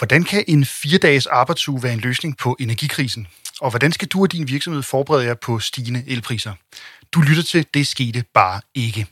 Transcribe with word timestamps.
Hvordan 0.00 0.24
kan 0.24 0.44
en 0.48 0.64
fire-dages 0.64 1.26
arbejdsuge 1.26 1.82
være 1.82 1.92
en 1.92 2.00
løsning 2.00 2.36
på 2.36 2.56
energikrisen? 2.60 3.26
Og 3.60 3.70
hvordan 3.70 3.92
skal 3.92 4.08
du 4.08 4.22
og 4.22 4.32
din 4.32 4.48
virksomhed 4.48 4.82
forberede 4.82 5.24
jer 5.24 5.34
på 5.34 5.58
stigende 5.58 6.04
elpriser? 6.06 6.52
Du 7.12 7.20
lytter 7.20 7.42
til 7.42 7.66
Det 7.74 7.86
skete 7.86 8.24
bare 8.34 8.60
ikke. 8.74 9.06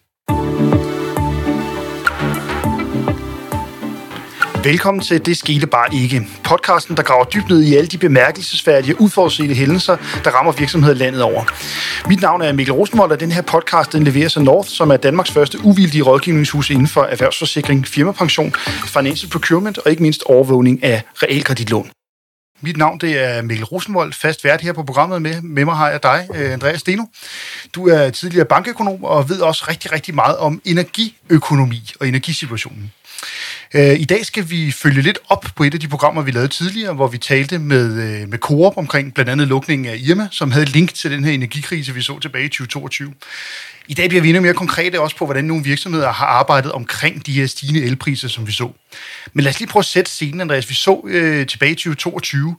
Velkommen 4.65 5.03
til 5.03 5.27
Det 5.27 5.37
skete 5.37 5.67
bare 5.67 5.95
ikke. 5.95 6.29
Podcasten, 6.45 6.97
der 6.97 7.03
graver 7.03 7.25
dybt 7.25 7.49
ned 7.49 7.63
i 7.63 7.75
alle 7.77 7.89
de 7.89 7.99
bemærkelsesværdige 7.99 9.01
uforudsete 9.01 9.55
hændelser, 9.55 9.97
der 10.25 10.31
rammer 10.31 10.53
virksomheder 10.53 10.95
landet 10.95 11.23
over. 11.23 11.45
Mit 12.09 12.21
navn 12.21 12.43
er 12.43 12.53
Mikkel 12.53 12.75
Rosenvold, 12.75 13.13
og 13.13 13.21
den 13.21 13.33
her 13.33 13.43
podcast 13.43 13.93
den 13.93 14.05
leveres 14.05 14.37
af 14.37 14.43
North, 14.43 14.69
som 14.69 14.91
er 14.91 14.97
Danmarks 14.97 15.31
første 15.31 15.59
uvildige 15.65 16.03
rådgivningshus 16.03 16.71
inden 16.71 16.89
for 16.89 17.03
erhvervsforsikring, 17.03 17.87
firmapension, 17.87 18.55
financial 18.87 19.31
procurement 19.31 19.79
og 19.79 19.91
ikke 19.91 20.03
mindst 20.03 20.23
overvågning 20.23 20.85
af 20.85 21.03
realkreditlån. 21.23 21.91
Mit 22.61 22.77
navn 22.77 22.99
det 23.01 23.25
er 23.25 23.43
Mikkel 23.43 23.65
Rosenvold, 23.65 24.13
fast 24.13 24.45
vært 24.45 24.61
her 24.61 24.73
på 24.73 24.83
programmet. 24.83 25.23
Med, 25.23 25.43
med 25.43 25.65
mig 25.65 25.77
har 25.77 25.91
jeg 25.91 26.03
dig, 26.03 26.29
øh, 26.35 26.53
Andreas 26.53 26.81
Steno. 26.81 27.05
Du 27.75 27.89
er 27.89 28.11
tidligere 28.11 28.45
bankøkonom 28.47 29.05
og 29.05 29.29
ved 29.29 29.41
også 29.41 29.65
rigtig, 29.69 29.93
rigtig 29.93 30.15
meget 30.15 30.37
om 30.37 30.61
energiøkonomi 30.65 31.93
og 32.01 32.09
energisituationen. 32.09 32.93
Øh, 33.75 34.01
I 34.01 34.05
dag 34.05 34.27
skal 34.27 34.51
vi 34.51 34.73
følge 34.73 35.03
lidt 35.03 35.19
op 35.29 35.47
på 35.57 35.65
et 35.65 35.75
af 35.75 35.81
de 35.81 35.89
programmer, 35.89 36.23
vi 36.23 36.31
lavede 36.31 36.49
tidligere, 36.49 36.95
hvor 36.95 37.09
vi 37.09 37.19
talte 37.19 37.59
med, 37.59 38.03
øh, 38.03 38.29
med 38.29 38.39
Coop 38.39 38.77
omkring 38.77 39.15
blandt 39.15 39.31
andet 39.31 39.49
lukningen 39.49 39.87
af 39.87 39.97
Irma, 39.99 40.29
som 40.31 40.51
havde 40.51 40.67
link 40.67 40.95
til 40.95 41.11
den 41.11 41.25
her 41.25 41.33
energikrise, 41.33 41.95
vi 41.95 42.03
så 42.03 42.19
tilbage 42.19 42.45
i 42.45 42.49
2022. 42.49 43.15
I 43.89 43.95
dag 43.95 44.09
bliver 44.09 44.23
vi 44.23 44.29
endnu 44.29 44.43
mere 44.43 44.55
konkrete 44.55 45.01
også 45.01 45.17
på, 45.17 45.25
hvordan 45.25 45.45
nogle 45.45 45.65
virksomheder 45.65 46.13
har 46.13 46.27
arbejdet 46.27 46.73
omkring 46.73 47.27
de 47.27 47.33
her 47.33 47.47
stigende 47.47 47.83
elpriser, 47.83 48.29
som 48.29 48.47
vi 48.47 48.53
så. 48.53 48.71
Men 49.33 49.45
lad 49.45 49.53
os 49.53 49.61
lige 49.61 49.69
prøve 49.69 49.81
at 49.81 49.87
sætte 49.87 50.11
scenen, 50.11 50.41
Andreas. 50.41 50.69
Vi 50.69 50.75
så 50.75 51.03
øh, 51.07 51.47
tilbage 51.47 51.73
i 51.73 51.75
2022 51.75 52.57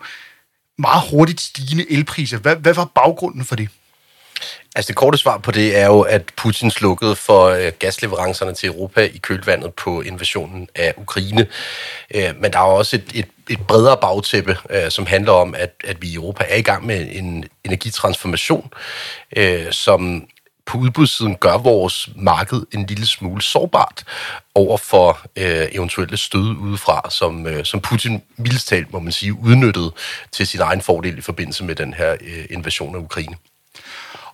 meget 0.77 1.03
hurtigt 1.11 1.41
stigende 1.41 1.91
elpriser. 1.91 2.37
Hvad, 2.37 2.55
hvad 2.55 2.73
var 2.73 2.85
baggrunden 2.95 3.45
for 3.45 3.55
det? 3.55 3.69
Altså 4.75 4.87
det 4.87 4.95
korte 4.95 5.17
svar 5.17 5.37
på 5.37 5.51
det 5.51 5.77
er 5.77 5.85
jo, 5.85 6.01
at 6.01 6.21
Putin 6.37 6.71
slukkede 6.71 7.15
for 7.15 7.45
øh, 7.45 7.71
gasleverancerne 7.79 8.53
til 8.53 8.67
Europa 8.67 9.01
i 9.01 9.17
kølvandet 9.17 9.73
på 9.73 10.01
invasionen 10.01 10.67
af 10.75 10.93
Ukraine. 10.97 11.47
Øh, 12.15 12.35
men 12.39 12.53
der 12.53 12.59
er 12.59 12.63
også 12.63 12.95
et, 12.95 13.11
et, 13.13 13.27
et 13.49 13.67
bredere 13.67 13.97
bagtæppe, 13.97 14.57
øh, 14.69 14.91
som 14.91 15.05
handler 15.05 15.31
om, 15.31 15.55
at, 15.55 15.73
at 15.83 16.01
vi 16.01 16.07
i 16.07 16.15
Europa 16.15 16.45
er 16.49 16.55
i 16.55 16.61
gang 16.61 16.85
med 16.85 17.07
en 17.11 17.45
energitransformation, 17.63 18.71
som 19.71 20.27
på 20.69 20.77
udbudssiden 20.77 21.35
gør 21.35 21.57
vores 21.57 22.09
marked 22.15 22.61
en 22.71 22.85
lille 22.85 23.07
smule 23.07 23.41
sårbart 23.41 24.03
over 24.55 24.77
for 24.77 25.19
øh, 25.35 25.67
eventuelle 25.71 26.17
stød 26.17 26.55
udefra, 26.57 27.09
som, 27.09 27.47
øh, 27.47 27.65
som 27.65 27.79
Putin 27.79 28.21
mildstalt, 28.37 28.93
må 28.93 28.99
man 28.99 29.11
sige, 29.11 29.33
udnyttede 29.33 29.91
til 30.31 30.47
sin 30.47 30.59
egen 30.59 30.81
fordel 30.81 31.17
i 31.17 31.21
forbindelse 31.21 31.63
med 31.63 31.75
den 31.75 31.93
her 31.93 32.11
øh, 32.21 32.45
invasion 32.49 32.95
af 32.95 32.99
Ukraine. 32.99 33.35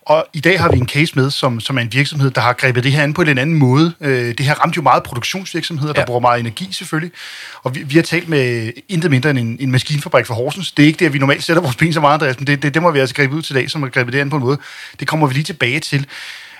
Og 0.05 0.27
i 0.33 0.39
dag 0.39 0.59
har 0.59 0.71
vi 0.71 0.77
en 0.77 0.87
case 0.87 1.15
med, 1.15 1.31
som, 1.31 1.59
som 1.59 1.77
er 1.77 1.81
en 1.81 1.93
virksomhed, 1.93 2.31
der 2.31 2.41
har 2.41 2.53
grebet 2.53 2.83
det 2.83 2.91
her 2.91 3.03
an 3.03 3.13
på 3.13 3.21
en 3.21 3.37
anden 3.37 3.55
måde. 3.55 3.93
Øh, 4.01 4.37
det 4.37 4.39
her 4.39 4.53
ramte 4.53 4.77
jo 4.77 4.81
meget 4.81 5.03
produktionsvirksomheder, 5.03 5.93
der 5.93 6.01
ja. 6.01 6.05
bruger 6.05 6.19
meget 6.19 6.39
energi 6.39 6.67
selvfølgelig. 6.71 7.11
Og 7.63 7.75
vi, 7.75 7.83
vi 7.83 7.95
har 7.95 8.01
talt 8.01 8.29
med 8.29 8.71
intet 8.89 9.11
mindre 9.11 9.29
end 9.29 9.39
en, 9.39 9.57
en 9.59 9.71
maskinfabrik 9.71 10.25
for 10.25 10.33
Horsens. 10.33 10.71
Det 10.71 10.83
er 10.83 10.87
ikke 10.87 10.99
det, 10.99 11.05
at 11.05 11.13
vi 11.13 11.19
normalt 11.19 11.43
sætter 11.43 11.61
vores 11.61 11.75
ben 11.75 11.93
så 11.93 11.99
meget, 11.99 12.13
Andreas, 12.13 12.39
men 12.39 12.47
det, 12.47 12.63
det, 12.63 12.73
det 12.73 12.81
må 12.81 12.91
vi 12.91 12.99
altså 12.99 13.15
gribe 13.15 13.35
ud 13.35 13.41
til 13.41 13.55
dag, 13.55 13.69
som 13.69 13.83
har 13.83 13.89
grebet 13.89 14.13
det 14.13 14.19
an 14.19 14.29
på 14.29 14.35
en 14.35 14.43
måde. 14.43 14.57
Det 14.99 15.07
kommer 15.07 15.27
vi 15.27 15.33
lige 15.33 15.43
tilbage 15.43 15.79
til. 15.79 16.07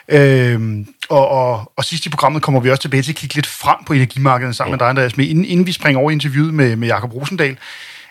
Øhm, 0.10 0.88
og, 1.10 1.28
og, 1.30 1.72
og 1.76 1.86
sidst 1.86 2.06
i 2.06 2.10
programmet 2.10 2.42
kommer 2.42 2.62
vi 2.62 2.70
også 2.70 2.82
tilbage 2.82 3.04
til 3.04 3.12
at 3.12 3.16
kigge 3.16 3.36
lidt 3.36 3.48
frem 3.48 3.78
på 3.86 3.94
energimarkedet 3.94 4.56
sammen 4.56 4.72
ja. 4.72 4.74
med 4.74 4.80
dig, 4.80 4.90
Andreas. 4.90 5.18
Men 5.18 5.30
inden, 5.30 5.46
inden 5.46 5.68
vi 5.68 5.72
springer 5.72 6.02
over 6.02 6.12
i 6.12 6.14
interviewet 6.14 6.54
med, 6.54 6.76
med 6.76 6.88
Jakob 6.88 7.14
Rosendal, 7.14 7.58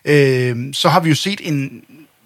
øhm, 0.05 0.73
så 0.73 0.89
har 0.89 1.01
vi 1.01 1.09
jo 1.09 1.15
set 1.15 1.41
en, 1.43 1.83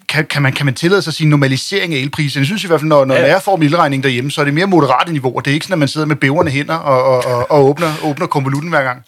kan, 0.08 0.26
kan, 0.26 0.42
man, 0.42 0.52
kan 0.52 0.66
man 0.66 0.74
tillade 0.74 1.02
sig 1.02 1.10
at 1.10 1.14
sige 1.14 1.28
normalisering 1.28 1.94
af 1.94 1.98
elprisen? 1.98 2.38
Jeg 2.38 2.46
synes 2.46 2.64
i 2.64 2.66
hvert 2.66 2.80
fald, 2.80 2.88
når, 2.88 3.04
når 3.04 3.14
ja. 3.14 3.26
jeg 3.26 3.42
får 3.42 3.56
min 3.56 4.02
derhjemme, 4.02 4.30
så 4.30 4.40
er 4.40 4.44
det 4.44 4.54
mere 4.54 4.66
moderate 4.66 5.12
niveau, 5.12 5.36
og 5.36 5.44
det 5.44 5.50
er 5.50 5.54
ikke 5.54 5.66
sådan, 5.66 5.72
at 5.72 5.78
man 5.78 5.88
sidder 5.88 6.06
med 6.06 6.16
bæverne 6.16 6.50
hænder 6.50 6.74
og, 6.74 7.02
og, 7.02 7.24
og, 7.24 7.50
og 7.50 7.64
åbner, 7.64 7.94
åbner 8.02 8.26
konvolutten 8.26 8.70
hver 8.70 8.82
gang. 8.82 9.04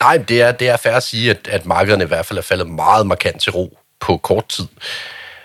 Nej, 0.00 0.16
det 0.16 0.42
er, 0.42 0.52
det 0.52 0.68
er 0.68 0.76
fair 0.76 0.92
at 0.92 1.02
sige, 1.02 1.30
at, 1.30 1.48
at 1.50 1.66
markederne 1.66 2.04
i 2.04 2.06
hvert 2.06 2.26
fald 2.26 2.38
er 2.38 2.42
faldet 2.42 2.70
meget 2.70 3.06
markant 3.06 3.40
til 3.40 3.52
ro 3.52 3.78
på 4.00 4.16
kort 4.16 4.48
tid. 4.48 4.66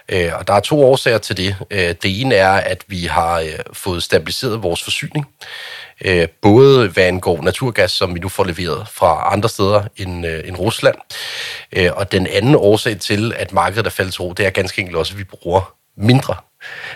Øh, 0.09 0.31
og 0.39 0.47
der 0.47 0.53
er 0.53 0.59
to 0.59 0.83
årsager 0.83 1.17
til 1.17 1.37
det. 1.37 1.55
Øh, 1.71 1.79
det 1.79 2.21
ene 2.21 2.35
er, 2.35 2.51
at 2.51 2.83
vi 2.87 3.03
har 3.05 3.39
øh, 3.39 3.47
fået 3.73 4.03
stabiliseret 4.03 4.63
vores 4.63 4.83
forsyning. 4.83 5.25
Øh, 6.05 6.27
både 6.41 6.89
hvad 6.89 7.03
angår 7.03 7.41
naturgas, 7.41 7.91
som 7.91 8.15
vi 8.15 8.19
nu 8.19 8.29
får 8.29 8.43
leveret 8.43 8.87
fra 8.87 9.33
andre 9.33 9.49
steder 9.49 9.83
end, 9.97 10.27
øh, 10.27 10.47
end 10.47 10.57
Rusland. 10.57 10.95
Øh, 11.71 11.91
og 11.95 12.11
den 12.11 12.27
anden 12.27 12.55
årsag 12.55 12.99
til, 12.99 13.33
at 13.37 13.53
markedet 13.53 13.85
er 13.85 13.89
faldet 13.89 14.13
til 14.13 14.21
ro, 14.21 14.33
det 14.33 14.45
er 14.45 14.49
ganske 14.49 14.79
enkelt 14.79 14.97
også, 14.97 15.13
at 15.13 15.17
vi 15.17 15.23
bruger 15.23 15.75
mindre 15.97 16.35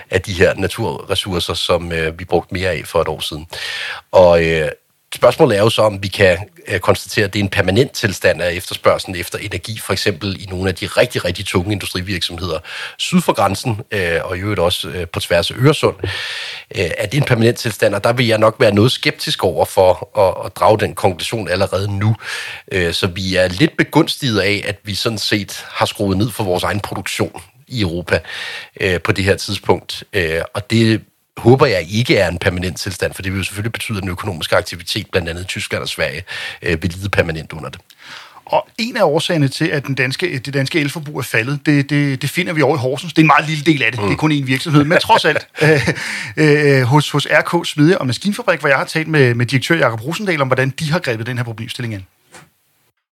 af 0.10 0.22
de 0.22 0.34
her 0.34 0.54
naturressourcer, 0.54 1.54
som 1.54 1.92
øh, 1.92 2.20
vi 2.20 2.26
brugte 2.26 2.54
mere 2.54 2.70
af 2.70 2.82
for 2.86 3.02
et 3.02 3.08
år 3.08 3.20
siden. 3.20 3.48
Og 4.12 4.46
øh, 4.46 4.70
Spørgsmålet 5.16 5.58
er 5.58 5.62
jo 5.62 5.70
så, 5.70 5.82
om 5.82 6.04
vi 6.04 6.08
kan 6.08 6.38
øh, 6.68 6.80
konstatere, 6.80 7.26
at 7.26 7.34
det 7.34 7.40
er 7.40 7.44
en 7.44 7.50
permanent 7.50 7.92
tilstand 7.92 8.42
af 8.42 8.54
efterspørgselen 8.54 9.16
efter 9.16 9.38
energi, 9.38 9.80
for 9.80 9.94
eksempel 9.94 10.42
i 10.42 10.46
nogle 10.46 10.70
af 10.70 10.76
de 10.76 10.86
rigtig, 10.88 11.26
rigtig 11.26 11.46
tunge 11.46 11.72
industrivirksomheder 11.72 12.60
syd 12.98 13.22
for 13.22 13.34
grænsen, 13.34 13.82
øh, 13.92 14.20
og 14.24 14.38
i 14.38 14.40
øvrigt 14.40 14.60
også 14.60 14.88
øh, 14.88 15.08
på 15.08 15.20
tværs 15.20 15.52
af 15.52 15.56
Øresund. 15.58 15.96
Øh, 16.76 16.90
er 16.98 17.06
det 17.06 17.18
en 17.18 17.24
permanent 17.24 17.58
tilstand, 17.58 17.96
og 17.96 18.04
der 18.04 18.14
vil 18.14 18.28
jeg 18.28 18.38
nok 18.38 18.56
være 18.60 18.74
noget 18.74 18.92
skeptisk 18.92 19.44
over 19.44 19.66
for 19.66 20.20
at, 20.20 20.46
at 20.46 20.56
drage 20.56 20.80
den 20.80 20.96
konklusion 20.96 21.48
allerede 21.48 22.00
nu. 22.00 22.16
Øh, 22.72 22.94
så 22.94 23.08
vi 23.08 23.36
er 23.36 23.48
lidt 23.48 23.78
begunstiget 23.78 24.40
af, 24.40 24.64
at 24.68 24.80
vi 24.84 24.96
sådan 24.96 25.18
set 25.18 25.66
har 25.68 25.86
skruet 25.86 26.18
ned 26.18 26.32
for 26.32 26.44
vores 26.44 26.64
egen 26.64 26.80
produktion 26.80 27.42
i 27.68 27.82
Europa 27.82 28.20
øh, 28.82 29.02
på 29.02 29.12
det 29.12 29.24
her 29.24 29.36
tidspunkt. 29.36 30.04
Og 30.54 30.70
det 30.72 31.02
håber 31.40 31.66
jeg 31.66 31.86
ikke 31.90 32.18
er 32.18 32.28
en 32.28 32.38
permanent 32.38 32.78
tilstand, 32.78 33.14
for 33.14 33.22
det 33.22 33.32
vil 33.32 33.38
jo 33.38 33.44
selvfølgelig 33.44 33.72
betyde, 33.72 33.98
at 33.98 34.02
den 34.02 34.10
økonomiske 34.10 34.56
aktivitet, 34.56 35.08
blandt 35.12 35.30
andet 35.30 35.42
i 35.42 35.46
Tyskland 35.46 35.84
og 35.84 35.90
Sverige, 35.90 36.24
øh, 36.62 36.84
vil 36.84 36.92
lide 36.92 37.10
permanent 37.10 37.54
under 37.54 37.70
det. 37.70 37.82
Og 38.46 38.68
en 38.78 38.98
af 38.98 39.04
årsagerne 39.04 39.48
til, 39.48 39.66
at 39.66 39.88
den 39.88 39.96
danske, 39.96 40.40
det 40.40 40.54
danske 40.54 40.80
elforbrug 40.80 41.18
er 41.18 41.24
faldet, 41.24 41.60
det, 41.66 41.90
det, 41.90 42.22
det 42.22 42.30
finder 42.30 42.54
vi 42.54 42.62
over 42.62 42.78
i 42.78 42.80
Horsens. 42.80 43.14
Det 43.14 43.22
er 43.22 43.24
en 43.24 43.28
meget 43.28 43.50
lille 43.50 43.64
del 43.64 43.84
af 43.84 43.92
det. 43.92 44.02
Mm. 44.02 44.08
Det 44.08 44.14
er 44.14 44.18
kun 44.18 44.32
en 44.32 44.48
virksomhed. 44.48 44.84
Men 44.84 44.98
trods 45.00 45.26
alt, 45.26 45.48
øh, 46.38 46.78
øh, 46.78 46.82
hos, 46.82 47.12
hos 47.12 47.28
RK 47.32 47.68
Smide 47.68 47.98
og 47.98 48.08
Maskinfabrik, 48.08 48.60
hvor 48.60 48.70
jeg 48.70 48.78
har 48.78 48.86
talt 48.86 49.08
med, 49.08 49.34
med 49.34 49.46
direktør 49.46 49.76
Jakob 49.76 50.06
Rosendal 50.06 50.42
om, 50.42 50.48
hvordan 50.48 50.70
de 50.70 50.92
har 50.92 51.00
grebet 51.00 51.28
den 51.28 51.38
her 51.38 51.44
problemstilling 51.44 51.94
ind. 51.94 52.04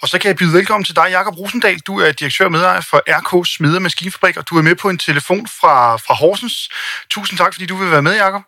Og 0.02 0.08
så 0.08 0.18
kan 0.18 0.28
jeg 0.28 0.36
byde 0.36 0.52
velkommen 0.52 0.84
til 0.84 0.96
dig, 0.96 1.06
Jakob 1.10 1.38
Rosendal. 1.38 1.78
Du 1.78 2.00
er 2.00 2.12
direktør 2.12 2.44
og 2.44 2.52
medejer 2.52 2.80
for 2.80 3.02
RK 3.08 3.46
Smede 3.46 3.80
Maskinfabrik, 3.80 4.36
og 4.36 4.50
du 4.50 4.58
er 4.58 4.62
med 4.62 4.74
på 4.74 4.88
en 4.88 4.98
telefon 4.98 5.46
fra, 5.46 5.96
fra 5.96 6.14
Horsens. 6.14 6.68
Tusind 7.10 7.38
tak, 7.38 7.54
fordi 7.54 7.66
du 7.66 7.76
vil 7.76 7.90
være 7.90 8.02
med, 8.02 8.14
Jakob. 8.14 8.42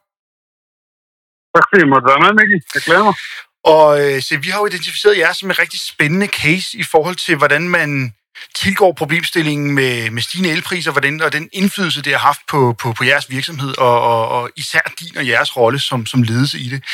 Tak 1.55 1.65
fordi 1.69 1.81
jeg 1.81 1.89
måtte 1.89 2.07
være 2.11 2.21
med, 2.25 2.33
Mikkel. 2.39 2.63
Jeg 2.75 2.83
glæder 2.83 3.05
mig. 3.05 3.15
Og 3.65 3.87
øh, 4.01 4.23
så 4.23 4.39
vi 4.39 4.49
har 4.49 4.61
jo 4.61 4.67
identificeret 4.67 5.19
jer 5.19 5.33
som 5.33 5.51
en 5.51 5.59
rigtig 5.59 5.81
spændende 5.81 6.27
case 6.27 6.79
i 6.79 6.83
forhold 6.83 7.17
til, 7.17 7.37
hvordan 7.37 7.69
man 7.69 8.15
tilgår 8.55 8.93
problemstillingen 8.93 9.75
med, 9.75 10.11
med 10.11 10.23
stigende 10.23 10.51
elpriser 10.51 10.91
hvordan, 10.91 11.23
og 11.23 11.33
den 11.33 11.49
indflydelse, 11.53 12.03
det 12.03 12.13
har 12.13 12.19
haft 12.19 12.41
på, 12.49 12.75
på, 12.79 12.93
på 12.93 13.05
jeres 13.05 13.31
virksomhed, 13.31 13.79
og, 13.79 14.01
og, 14.03 14.29
og 14.29 14.51
især 14.57 14.93
din 15.01 15.17
og 15.17 15.27
jeres 15.29 15.57
rolle 15.57 15.79
som, 15.79 16.07
som 16.07 16.23
ledelse 16.23 16.59
i 16.59 16.69
det. 16.69 16.85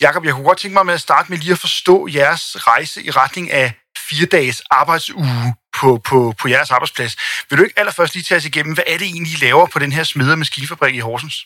Jakob, 0.00 0.24
jeg 0.24 0.32
kunne 0.32 0.44
godt 0.44 0.58
tænke 0.58 0.74
mig 0.74 0.86
med 0.86 0.94
at 0.94 1.00
starte 1.00 1.30
med 1.30 1.38
lige 1.38 1.52
at 1.52 1.58
forstå 1.58 2.08
jeres 2.14 2.66
rejse 2.66 3.02
i 3.02 3.10
retning 3.10 3.50
af 3.50 3.72
fire 4.08 4.26
dages 4.36 4.58
arbejdsuge 4.80 5.36
på, 5.78 5.88
på, 6.08 6.18
på 6.40 6.44
jeres 6.54 6.70
arbejdsplads. 6.76 7.12
Vil 7.46 7.58
du 7.58 7.64
ikke 7.64 7.80
allerførst 7.80 8.14
lige 8.14 8.26
tage 8.28 8.40
os 8.40 8.50
igennem, 8.50 8.74
hvad 8.76 8.88
er 8.92 8.96
det 8.98 9.06
egentlig, 9.08 9.32
I 9.36 9.44
laver 9.46 9.66
på 9.72 9.78
den 9.84 9.92
her 9.96 10.04
smeder 10.12 10.36
maskinfabrik 10.42 10.94
i 10.96 11.06
Horsens? 11.08 11.36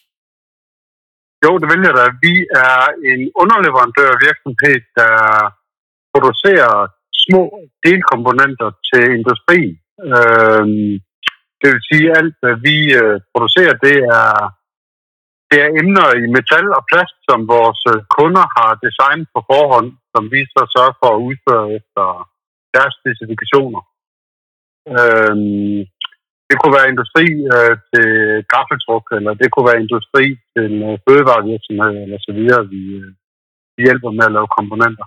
Jo, 1.45 1.51
det 1.61 1.67
vil 1.73 1.87
jeg 1.87 1.95
da. 1.99 2.05
Vi 2.27 2.35
er 2.67 2.81
en 3.11 3.23
underleverandør 3.43 4.11
virksomhed, 4.27 4.79
der 4.99 5.17
producerer 6.13 6.75
små 7.25 7.43
delkomponenter 7.87 8.69
til 8.89 9.05
industrien. 9.19 9.75
Øhm, 10.11 10.93
det 11.61 11.69
vil 11.73 11.83
sige, 11.91 12.07
at 12.11 12.17
alt, 12.21 12.35
hvad 12.43 12.57
vi 12.69 12.77
øh, 13.03 13.17
producerer, 13.33 13.75
det 13.87 13.97
er, 14.21 14.33
det 15.51 15.59
er 15.65 15.69
emner 15.81 16.07
i 16.23 16.25
metal 16.37 16.67
og 16.79 16.83
plast, 16.91 17.17
som 17.29 17.39
vores 17.55 17.81
øh, 17.93 17.99
kunder 18.17 18.47
har 18.57 18.71
designet 18.85 19.29
på 19.35 19.41
forhånd, 19.51 19.89
som 20.13 20.23
vi 20.35 20.41
så 20.55 20.63
sørger 20.75 20.95
for 21.01 21.11
at 21.15 21.23
udføre 21.29 21.67
efter 21.79 22.07
deres 22.77 22.95
specifikationer. 23.01 23.83
Øhm, 24.95 25.79
det 26.49 26.57
kunne 26.59 26.77
være 26.79 26.93
industri 26.93 27.27
øh, 27.55 27.75
til 27.91 28.09
gaffeltruk, 28.53 29.05
eller 29.17 29.33
det 29.41 29.49
kunne 29.51 29.69
være 29.71 29.83
industri 29.85 30.25
til 30.55 30.73
øh, 30.89 30.97
fødevarevirksomhed, 31.05 31.95
eller 32.05 32.19
så 32.27 32.33
videre. 32.39 32.63
Vi, 32.75 32.83
øh, 33.01 33.11
vi 33.75 33.81
hjælper 33.87 34.11
med 34.19 34.25
at 34.29 34.35
lave 34.37 34.49
komponenter. 34.59 35.07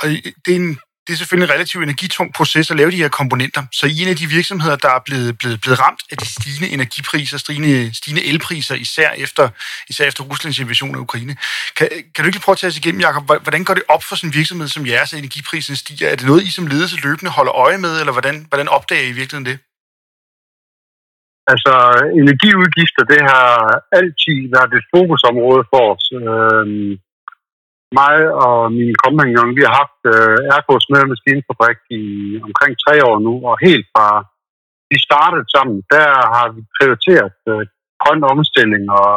Og 0.00 0.06
det 0.44 0.50
er 0.54 0.60
en, 0.64 0.72
det 1.10 1.16
er 1.16 1.22
selvfølgelig 1.22 1.48
en 1.50 1.54
relativt 1.56 1.82
energitung 1.84 2.28
proces 2.38 2.70
at 2.70 2.76
lave 2.76 2.90
de 2.90 3.02
her 3.04 3.08
komponenter. 3.20 3.62
Så 3.78 3.84
i 3.86 3.96
en 4.02 4.08
af 4.08 4.16
de 4.16 4.26
virksomheder, 4.38 4.76
der 4.84 4.90
er 4.98 5.02
blevet, 5.08 5.38
blevet, 5.40 5.58
blevet 5.60 5.78
ramt 5.84 6.02
af 6.12 6.16
de 6.22 6.26
stigende 6.36 6.68
energipriser, 6.76 7.38
stigende, 7.44 7.94
stigende 7.98 8.24
elpriser, 8.30 8.74
især 8.86 9.10
efter, 9.24 9.44
især 9.92 10.04
efter 10.10 10.22
Ruslands 10.24 10.58
invasion 10.58 10.94
af 10.94 11.00
Ukraine, 11.06 11.34
kan, 11.76 11.88
kan 12.14 12.20
du 12.22 12.26
ikke 12.30 12.44
prøve 12.44 12.54
at 12.56 12.58
tage 12.58 12.72
os 12.72 12.80
igennem, 12.82 13.00
Jacob, 13.06 13.24
hvordan 13.46 13.64
går 13.64 13.74
det 13.74 13.84
op 13.94 14.02
for 14.04 14.14
sådan 14.16 14.28
en 14.30 14.34
virksomhed 14.40 14.68
som 14.68 14.86
jeres, 14.92 15.12
at 15.12 15.18
energiprisen 15.18 15.76
stiger? 15.76 16.08
Er 16.08 16.16
det 16.16 16.26
noget, 16.26 16.42
I 16.48 16.50
som 16.50 16.66
ledelse 16.66 16.96
løbende 17.06 17.30
holder 17.38 17.54
øje 17.64 17.78
med, 17.84 17.92
eller 18.00 18.12
hvordan, 18.16 18.36
hvordan 18.48 18.68
opdager 18.68 19.06
I 19.08 19.18
virkeligheden 19.20 19.48
det? 19.50 19.58
Altså, 21.52 21.74
energiudgifter, 22.22 23.02
det 23.12 23.20
har 23.32 23.48
altid 23.98 24.38
været 24.54 24.72
et 24.78 24.86
fokusområde 24.94 25.62
for 25.72 25.82
os. 25.94 26.04
Øhm, 26.20 26.90
mig 27.98 28.16
og 28.46 28.58
min 28.78 28.94
kompagnon, 29.02 29.56
vi 29.58 29.62
har 29.66 29.74
haft 29.82 30.00
øh, 30.14 30.36
Ergos 30.54 30.86
med 30.92 31.02
maskinfabrik 31.12 31.80
i 32.00 32.02
omkring 32.46 32.72
tre 32.84 32.94
år 33.08 33.16
nu, 33.26 33.32
og 33.48 33.54
helt 33.66 33.86
fra 33.94 34.06
vi 34.90 34.98
startede 35.08 35.46
sammen, 35.54 35.78
der 35.94 36.08
har 36.34 36.46
vi 36.54 36.60
prioriteret 36.76 37.36
øh, 37.50 37.62
grøn 38.02 38.22
omstilling 38.32 38.84
og 39.00 39.14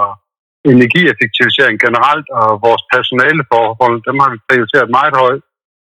energieffektivisering 0.71 1.77
generelt, 1.85 2.27
og 2.39 2.49
vores 2.67 2.83
personaleforhold, 2.93 3.97
dem 4.07 4.17
har 4.21 4.29
vi 4.33 4.39
prioriteret 4.49 4.95
meget 4.99 5.15
højt. 5.23 5.43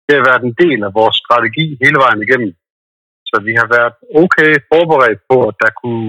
Det 0.07 0.15
har 0.17 0.25
været 0.31 0.43
en 0.45 0.57
del 0.63 0.81
af 0.89 0.93
vores 1.01 1.17
strategi 1.23 1.67
hele 1.83 1.99
vejen 2.05 2.21
igennem. 2.27 2.53
Så 3.31 3.37
vi 3.49 3.53
har 3.61 3.69
været 3.77 3.95
okay 4.23 4.53
forberedt 4.71 5.21
på, 5.31 5.37
at 5.51 5.57
der 5.63 5.71
kunne 5.81 6.09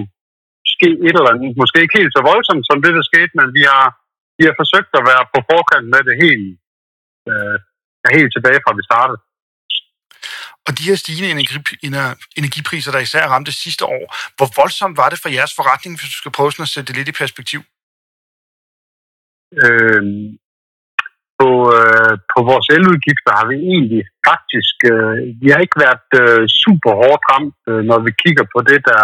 ske 0.74 0.90
et 1.06 1.16
eller 1.18 1.32
andet. 1.32 1.60
Måske 1.62 1.82
ikke 1.82 1.98
helt 2.00 2.14
så 2.16 2.22
voldsomt 2.30 2.64
som 2.66 2.78
det, 2.84 2.92
der 2.96 3.04
skete, 3.10 3.32
men 3.38 3.48
vi 3.58 3.62
har, 3.72 3.86
vi 4.38 4.44
har 4.48 4.54
forsøgt 4.62 4.92
at 4.98 5.06
være 5.10 5.24
på 5.32 5.38
forkant 5.50 5.86
med 5.94 6.02
det 6.08 6.16
helt, 6.24 6.46
øh, 7.30 7.56
helt 8.16 8.32
tilbage 8.36 8.60
fra 8.64 8.78
vi 8.78 8.84
startede. 8.90 9.20
Og 10.66 10.70
de 10.78 10.88
her 10.88 10.96
stigende 11.02 11.30
energipriser, 12.40 12.92
der 12.92 13.06
især 13.06 13.24
ramte 13.34 13.52
sidste 13.52 13.84
år, 13.84 14.04
hvor 14.36 14.48
voldsomt 14.60 14.96
var 14.96 15.08
det 15.10 15.18
for 15.22 15.28
jeres 15.38 15.54
forretning, 15.58 15.92
hvis 15.94 16.12
du 16.14 16.18
skal 16.20 16.36
prøve 16.36 16.52
sådan 16.52 16.68
at 16.68 16.74
sætte 16.74 16.88
det 16.88 16.96
lidt 16.96 17.12
i 17.12 17.20
perspektiv? 17.22 17.60
Øh, 19.62 20.02
på, 21.40 21.50
øh, 21.78 22.14
på 22.32 22.38
vores 22.50 22.66
eludgifter 22.76 23.32
har 23.38 23.46
vi 23.52 23.56
egentlig 23.74 24.02
faktisk, 24.30 24.76
øh, 24.92 25.16
vi 25.42 25.48
har 25.52 25.60
ikke 25.64 25.80
været 25.86 26.08
øh, 26.22 26.42
super 26.62 26.92
hårdt 27.02 27.24
ramt, 27.30 27.58
øh, 27.70 27.82
når 27.90 27.98
vi 28.06 28.10
kigger 28.22 28.44
på 28.54 28.58
det, 28.70 28.80
der, 28.90 29.02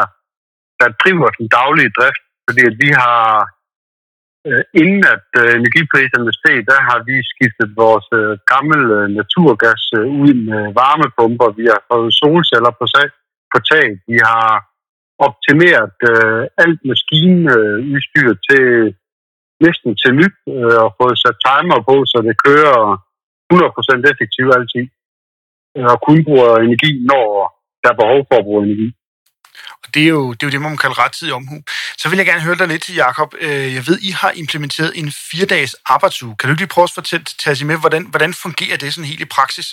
der 0.81 0.89
driver 1.03 1.29
den 1.39 1.47
daglige 1.59 1.95
drift. 1.99 2.23
Fordi 2.47 2.63
at 2.71 2.77
vi 2.83 2.91
har, 3.03 3.25
øh, 4.49 4.65
inden 4.81 5.03
at 5.15 5.29
øh, 5.41 5.51
energipriserne 5.61 6.33
steg, 6.39 6.59
der 6.71 6.79
har 6.89 6.99
vi 7.09 7.17
skiftet 7.33 7.69
vores 7.83 8.09
øh, 8.21 8.33
gamle 8.53 8.83
øh, 8.99 9.07
naturgas 9.19 9.85
øh, 9.99 10.07
ud 10.25 10.35
med 10.49 10.63
varmepumper. 10.81 11.49
Vi 11.61 11.65
har 11.73 11.83
fået 11.91 12.17
solceller 12.21 12.73
på, 12.79 12.85
sag, 12.95 13.09
på 13.53 13.59
tag. 13.71 13.87
Vi 14.11 14.19
har 14.29 14.49
optimeret 15.27 15.97
øh, 16.11 16.43
alt 16.63 16.81
maskinudstyr 16.91 18.31
øh, 18.33 18.39
til 18.47 18.67
næsten 19.65 19.91
til 20.01 20.13
nyt 20.21 20.37
øh, 20.57 20.79
og 20.85 20.91
fået 20.99 21.19
sat 21.23 21.37
timer 21.47 21.79
på, 21.89 21.97
så 22.13 22.19
det 22.29 22.37
kører 22.47 22.81
100% 23.53 24.11
effektivt 24.13 24.53
altid. 24.59 24.87
Øh, 25.77 25.89
og 25.93 25.99
kun 26.07 26.19
bruger 26.27 26.51
energi, 26.67 26.93
når 27.11 27.27
der 27.83 27.89
er 27.91 28.01
behov 28.03 28.21
for 28.29 28.37
at 28.39 28.47
bruge 28.49 28.63
energi. 28.67 28.89
Og 29.83 29.89
det 29.95 30.03
er 30.07 30.13
jo 30.19 30.25
det, 30.33 30.43
er 30.43 30.47
jo 30.49 30.55
det 30.55 30.61
man 30.61 30.83
kalder 30.85 30.99
rettidig 31.05 31.33
omhu. 31.41 31.57
Så 32.01 32.05
vil 32.09 32.21
jeg 32.21 32.29
gerne 32.31 32.47
høre 32.47 32.59
dig 32.61 32.69
lidt 32.69 32.83
til, 32.83 32.95
Jacob. 33.05 33.31
Øh, 33.47 33.69
jeg 33.77 33.83
ved, 33.89 33.97
I 34.09 34.11
har 34.21 34.33
implementeret 34.43 34.91
en 35.01 35.09
fire-dages 35.31 35.75
arbejdsuge. 35.95 36.37
Kan 36.37 36.45
du 36.47 36.53
ikke 36.53 36.65
lige 36.65 36.75
prøve 36.75 36.89
at 36.91 36.99
fortælle, 37.01 37.25
tage 37.43 37.57
sig 37.57 37.67
med, 37.71 37.79
hvordan, 37.83 38.03
hvordan 38.13 38.33
fungerer 38.45 38.77
det 38.83 38.89
sådan 38.95 39.11
helt 39.13 39.27
i 39.27 39.35
praksis? 39.39 39.69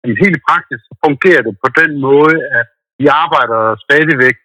Jamen, 0.00 0.16
helt 0.24 0.36
i 0.40 0.42
praksis 0.48 0.80
fungerer 1.06 1.42
det 1.46 1.54
på 1.64 1.68
den 1.80 1.90
måde, 2.08 2.36
at 2.58 2.66
vi 3.00 3.06
arbejder 3.24 3.60
stadigvæk 3.86 4.36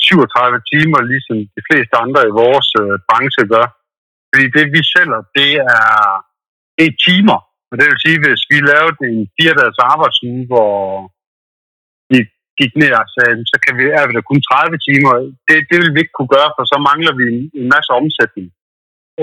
37 0.00 0.62
timer, 0.72 0.98
ligesom 1.12 1.36
de 1.56 1.62
fleste 1.68 1.94
andre 2.04 2.20
i 2.30 2.36
vores 2.42 2.68
øh, 2.82 2.94
branche 3.08 3.44
gør. 3.54 3.66
Fordi 4.30 4.44
det, 4.56 4.64
vi 4.76 4.80
sælger, 4.94 5.20
det 5.38 5.50
er, 5.76 5.88
det 6.76 6.84
er 6.90 7.00
timer. 7.08 7.38
Og 7.70 7.74
det 7.78 7.84
vil 7.88 8.02
sige, 8.04 8.18
hvis 8.24 8.42
vi 8.50 8.58
lavede 8.72 8.96
en 9.10 9.22
fire-dages 9.36 9.80
arbejdsuge, 9.92 10.42
hvor 10.50 10.76
vi 12.12 12.18
gik 12.58 12.72
ned 12.82 12.92
og 13.02 13.08
sagde, 13.16 13.34
så 13.52 13.56
kan 13.64 13.72
vi, 13.78 13.84
er 13.98 14.04
vi 14.06 14.12
der 14.16 14.30
kun 14.30 14.42
30 14.42 14.78
timer. 14.88 15.12
Det, 15.46 15.56
det 15.70 15.76
vil 15.80 15.94
vi 15.94 16.00
ikke 16.02 16.16
kunne 16.16 16.34
gøre, 16.36 16.50
for 16.56 16.64
så 16.72 16.76
mangler 16.88 17.12
vi 17.18 17.24
en, 17.32 17.40
en 17.60 17.66
masse 17.74 17.90
omsætning. 18.00 18.48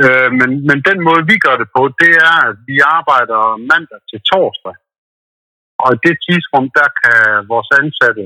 Øh, 0.01 0.29
men, 0.39 0.49
men 0.67 0.77
den 0.89 0.99
måde, 1.07 1.23
vi 1.31 1.35
gør 1.45 1.55
det 1.61 1.69
på, 1.75 1.81
det 2.01 2.13
er, 2.29 2.37
at 2.49 2.57
vi 2.69 2.75
arbejder 2.97 3.41
mandag 3.71 4.01
til 4.09 4.19
torsdag. 4.31 4.75
Og 5.83 5.89
i 5.95 6.01
det 6.05 6.15
tidsrum, 6.25 6.65
der 6.79 6.87
kan 7.01 7.19
vores 7.51 7.69
ansatte 7.81 8.25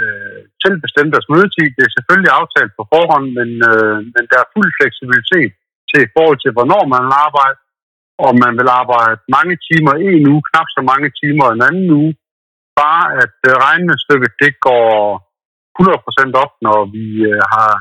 øh, 0.00 0.40
selv 0.62 0.76
bestemme 0.84 1.12
deres 1.14 1.30
mødetid. 1.32 1.68
Det 1.76 1.82
er 1.84 1.94
selvfølgelig 1.96 2.32
aftalt 2.40 2.72
på 2.78 2.82
forhånd, 2.92 3.26
men, 3.38 3.50
øh, 3.70 3.98
men 4.14 4.24
der 4.30 4.38
er 4.40 4.52
fuld 4.54 4.70
fleksibilitet 4.78 5.52
til 5.90 6.00
i 6.04 6.12
forhold 6.16 6.38
til, 6.40 6.50
hvornår 6.56 6.82
man 6.92 7.02
vil 7.06 7.16
arbejde, 7.26 7.58
og 8.26 8.32
man 8.44 8.52
vil 8.60 8.68
arbejde 8.80 9.16
mange 9.36 9.54
timer 9.68 9.92
en 10.08 10.24
uge, 10.32 10.42
knap 10.48 10.68
så 10.76 10.80
mange 10.92 11.08
timer 11.20 11.46
en 11.48 11.62
anden 11.68 11.88
uge. 12.00 12.12
Bare 12.82 13.04
at 13.22 13.36
øh, 13.48 13.54
regnestykket 13.66 14.32
det 14.42 14.52
går 14.68 14.90
100% 15.80 16.42
op, 16.42 16.52
når 16.66 16.78
vi 16.96 17.06
øh, 17.30 17.42
har 17.54 17.72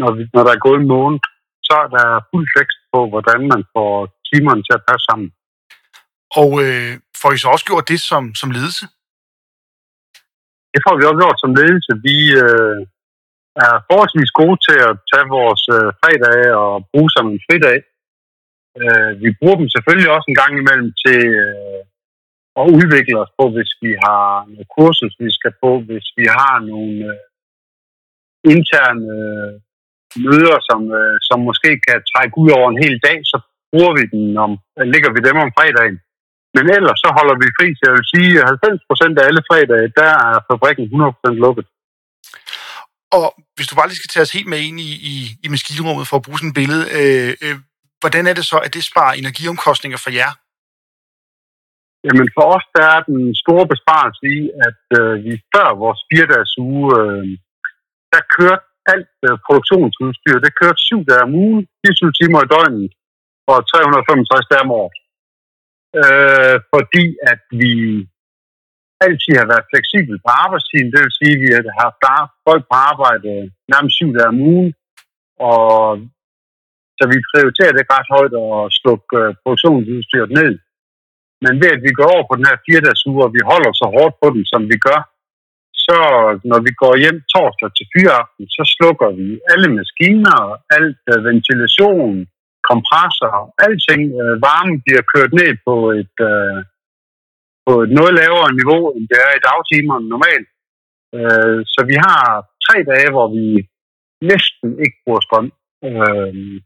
når, 0.00 0.10
vi, 0.16 0.22
når 0.34 0.42
der 0.46 0.52
er 0.54 0.64
gået 0.66 0.78
en 0.80 0.92
måned, 0.96 1.20
så 1.66 1.74
er 1.84 1.88
der 1.96 2.06
fuld 2.30 2.46
flex 2.52 2.68
på, 2.92 2.98
hvordan 3.12 3.40
man 3.52 3.62
får 3.74 3.92
timerne 4.28 4.62
til 4.66 4.74
at 4.78 4.84
passe 4.88 5.04
sammen. 5.08 5.28
Og 6.40 6.50
øh, 6.64 6.92
får 7.20 7.30
I 7.32 7.38
så 7.38 7.48
også 7.54 7.66
gjort 7.70 7.90
det 7.92 8.00
som, 8.10 8.22
som 8.40 8.50
ledelse? 8.56 8.84
det 10.72 10.80
får 10.84 10.94
vi 10.96 11.02
også 11.08 11.20
gjort 11.22 11.42
som 11.42 11.52
ledelse. 11.60 11.92
Vi 12.08 12.18
øh, 12.44 12.78
er 13.64 13.74
forholdsvis 13.88 14.32
gode 14.40 14.58
til 14.66 14.78
at 14.88 14.94
tage 15.10 15.26
vores 15.38 15.62
øh, 15.76 15.88
fredage 16.00 16.50
og 16.64 16.72
bruge 16.90 17.10
som 17.16 17.26
en 17.32 17.40
fridag. 17.46 17.78
Øh, 18.80 19.10
vi 19.22 19.28
bruger 19.38 19.56
dem 19.60 19.68
selvfølgelig 19.74 20.10
også 20.16 20.26
en 20.28 20.40
gang 20.42 20.52
imellem 20.62 20.90
til 21.04 21.20
øh, 21.44 21.80
at 22.60 22.66
udvikle 22.78 23.16
os 23.24 23.32
på, 23.38 23.44
hvis 23.54 23.72
vi 23.84 23.92
har 24.06 24.26
nogle 24.50 24.66
kursus, 24.76 25.14
vi 25.22 25.30
skal 25.38 25.52
på, 25.62 25.70
hvis 25.88 26.06
vi 26.18 26.24
har 26.38 26.56
nogle 26.70 26.96
øh, 27.10 27.18
interne 28.54 29.06
øh, 29.20 29.52
møder, 30.26 30.58
som, 30.68 30.80
øh, 31.00 31.16
som 31.28 31.38
måske 31.48 31.70
kan 31.86 31.98
trække 32.12 32.34
ud 32.42 32.50
over 32.58 32.68
en 32.70 32.82
hel 32.84 32.96
dag, 33.08 33.18
så 33.32 33.36
bruger 33.72 33.92
vi 33.98 34.04
den 34.14 34.24
om, 34.44 34.52
øh, 34.78 34.86
ligger 34.94 35.10
vi 35.14 35.20
dem 35.28 35.36
om 35.44 35.50
fredagen. 35.56 35.98
Men 36.56 36.64
ellers 36.76 36.98
så 37.04 37.08
holder 37.18 37.36
vi 37.42 37.46
fri, 37.58 37.68
så 37.74 37.82
jeg 37.88 37.94
vil 37.98 38.10
sige, 38.14 38.32
at 38.40 38.48
90 38.48 38.88
procent 38.88 39.14
af 39.18 39.24
alle 39.28 39.42
fredage, 39.48 39.88
der 40.00 40.10
er 40.28 40.36
fabrikken 40.50 40.84
100% 40.92 41.44
lukket. 41.44 41.66
Og 43.18 43.26
hvis 43.56 43.68
du 43.68 43.74
bare 43.76 43.88
lige 43.88 44.00
skal 44.00 44.12
tage 44.12 44.26
os 44.26 44.36
helt 44.36 44.48
med 44.52 44.60
ind 44.68 44.78
i, 44.80 44.92
i, 45.12 45.14
i 45.44 45.48
maskinrummet 45.54 46.08
for 46.08 46.16
at 46.16 46.24
bruge 46.26 46.38
sådan 46.38 46.52
et 46.52 46.60
billede, 46.60 46.84
øh, 46.98 47.30
øh, 47.44 47.56
hvordan 48.02 48.24
er 48.30 48.34
det 48.38 48.44
så, 48.52 48.58
at 48.66 48.74
det 48.74 48.84
sparer 48.90 49.12
energiomkostninger 49.12 49.98
for 50.04 50.10
jer? 50.20 50.30
Jamen 52.04 52.28
for 52.36 52.46
os 52.56 52.66
der 52.76 52.84
er 52.96 53.00
den 53.10 53.22
store 53.42 53.66
besparelse 53.72 54.24
i, 54.38 54.40
at 54.68 54.82
øh, 55.00 55.14
vi 55.26 55.32
før 55.54 55.68
vores 55.84 56.00
fire-dages 56.08 56.54
uge, 56.68 56.86
øh, 57.00 57.24
der 58.12 58.22
kørte 58.36 58.64
alt 58.94 59.16
øh, 59.28 59.36
produktionsudstyr, 59.46 60.36
det 60.44 60.58
kørte 60.60 60.80
syv 60.88 61.00
dage 61.10 61.26
om 61.26 61.34
ugen, 61.44 61.62
24 61.86 62.12
timer 62.20 62.38
i 62.42 62.50
døgnet 62.54 62.92
og 63.52 63.58
365 63.70 64.50
dage 64.50 64.64
om 64.66 64.72
året 64.82 64.96
øh, 66.00 66.56
fordi 66.72 67.04
at 67.32 67.42
vi 67.62 67.74
altid 69.06 69.32
har 69.40 69.48
været 69.52 69.70
fleksibel 69.72 70.14
på 70.24 70.30
arbejdstiden. 70.44 70.92
Det 70.92 71.00
vil 71.04 71.18
sige, 71.20 71.34
at 71.34 71.42
vi 71.44 71.50
har 71.78 71.84
haft 71.84 72.32
folk 72.48 72.62
på 72.70 72.76
arbejde 72.90 73.30
nærmest 73.72 73.96
syv 73.98 74.10
dage 74.16 74.32
om 74.34 74.42
ugen, 74.52 74.70
og 75.50 75.70
så 76.98 77.04
vi 77.12 77.28
prioriterer 77.30 77.72
det 77.74 77.90
ret 77.94 78.08
højt 78.14 78.34
at 78.46 78.72
slukke 78.80 79.14
øh, 79.22 79.34
produktionsudstyret 79.42 80.30
ned. 80.40 80.52
Men 81.44 81.54
ved 81.62 81.70
at 81.76 81.82
vi 81.86 81.92
går 81.98 82.08
over 82.14 82.24
på 82.26 82.34
den 82.38 82.48
her 82.50 82.58
fire 82.66 82.84
dages 82.86 83.06
uge, 83.10 83.20
og 83.26 83.32
vi 83.36 83.42
holder 83.50 83.72
så 83.80 83.86
hårdt 83.96 84.14
på 84.22 84.26
den, 84.34 84.44
som 84.52 84.62
vi 84.72 84.76
gør, 84.88 85.00
så 85.86 85.98
når 86.50 86.60
vi 86.66 86.72
går 86.82 86.94
hjem 87.02 87.18
torsdag 87.34 87.70
til 87.74 87.86
fyreaften, 87.92 88.44
så 88.56 88.62
slukker 88.74 89.08
vi 89.20 89.28
alle 89.52 89.68
maskiner, 89.78 90.38
alt 90.76 91.02
uh, 91.12 91.18
ventilation, 91.28 92.14
kompressor, 92.70 93.36
alting, 93.66 94.02
Uh, 94.20 94.34
varmen 94.46 94.76
bliver 94.84 95.04
kørt 95.12 95.32
ned 95.40 95.52
på 95.66 95.74
et, 96.00 96.16
uh, 96.32 96.58
på 97.66 97.72
et 97.82 97.90
noget 97.98 98.12
lavere 98.20 98.56
niveau, 98.60 98.82
end 98.96 99.04
det 99.10 99.18
er 99.26 99.32
i 99.34 99.44
dagtimerne 99.50 100.06
normalt. 100.14 100.48
Uh, 101.16 101.58
så 101.72 101.80
vi 101.90 101.96
har 102.06 102.22
tre 102.66 102.76
dage, 102.92 103.10
hvor 103.14 103.28
vi 103.36 103.46
næsten 104.30 104.68
ikke 104.84 104.98
bruger 105.04 105.22
strøm. 105.26 105.48
Uh, 105.88 106.56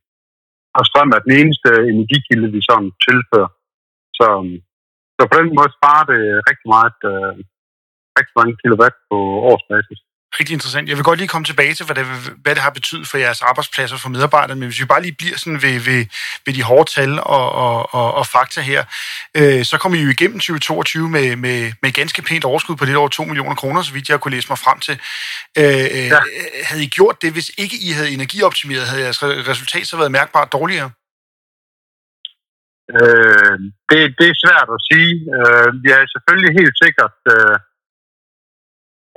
og 0.78 0.82
strøm 0.88 1.10
er 1.16 1.20
den 1.26 1.34
eneste 1.40 1.70
energikilde, 1.92 2.48
vi 2.56 2.60
sådan 2.68 2.90
tilfører. 3.06 3.50
Så, 4.18 4.28
så 5.16 5.22
på 5.30 5.34
den 5.40 5.48
måde 5.58 5.70
sparer 5.78 6.04
det 6.12 6.20
rigtig 6.48 6.68
meget, 6.76 6.98
øh, 7.12 7.34
rigtig 8.18 8.34
mange 8.38 8.54
kilowatt 8.62 8.96
på 9.10 9.16
årsbasis. 9.50 10.00
rigtig 10.40 10.54
interessant. 10.54 10.88
Jeg 10.88 10.96
vil 10.96 11.04
godt 11.04 11.18
lige 11.18 11.32
komme 11.34 11.44
tilbage 11.44 11.74
til, 11.74 11.86
hvad 11.86 11.96
det, 11.96 12.06
hvad 12.42 12.54
det 12.54 12.62
har 12.62 12.70
betydet 12.70 13.06
for 13.08 13.18
jeres 13.18 13.42
arbejdspladser 13.42 13.96
for 13.96 14.08
medarbejderne, 14.08 14.60
men 14.60 14.68
hvis 14.68 14.80
vi 14.80 14.92
bare 14.92 15.02
lige 15.02 15.16
bliver 15.20 15.36
sådan 15.36 15.62
ved, 15.62 15.76
ved, 15.88 16.00
ved 16.46 16.54
de 16.54 16.62
hårde 16.62 16.90
tal 16.96 17.12
og, 17.20 17.46
og, 17.64 17.94
og, 17.94 18.14
og 18.14 18.26
fakta 18.26 18.60
her, 18.60 18.84
øh, 19.38 19.64
så 19.64 19.78
kommer 19.78 19.98
I 19.98 20.02
jo 20.02 20.10
igennem 20.10 20.38
2022 20.38 21.08
med, 21.08 21.36
med, 21.36 21.72
med 21.82 21.92
ganske 21.92 22.22
pænt 22.22 22.44
overskud 22.44 22.76
på 22.76 22.84
lidt 22.84 22.96
over 22.96 23.08
2 23.08 23.24
millioner 23.24 23.54
kroner, 23.54 23.82
så 23.82 23.92
vidt 23.92 24.08
jeg 24.08 24.20
kunne 24.20 24.34
læse 24.36 24.48
mig 24.48 24.58
frem 24.58 24.78
til. 24.86 24.94
Øh, 25.58 25.64
øh 25.64 26.06
ja. 26.14 26.20
Havde 26.68 26.82
I 26.84 26.88
gjort 26.98 27.22
det, 27.22 27.32
hvis 27.32 27.50
ikke 27.58 27.76
I 27.88 27.90
havde 27.96 28.10
energioptimeret, 28.10 28.86
havde 28.90 29.02
jeres 29.02 29.22
resultat 29.22 29.86
så 29.86 29.96
været 29.96 30.12
mærkbart 30.12 30.52
dårligere? 30.52 30.90
Øh, 32.94 33.56
det, 33.90 34.00
det 34.18 34.26
er 34.30 34.42
svært 34.44 34.68
at 34.76 34.84
sige. 34.90 35.12
Øh, 35.36 35.68
vi 35.82 35.88
har 35.94 36.12
selvfølgelig 36.14 36.52
helt 36.60 36.76
sikkert 36.84 37.18
øh, 37.34 37.56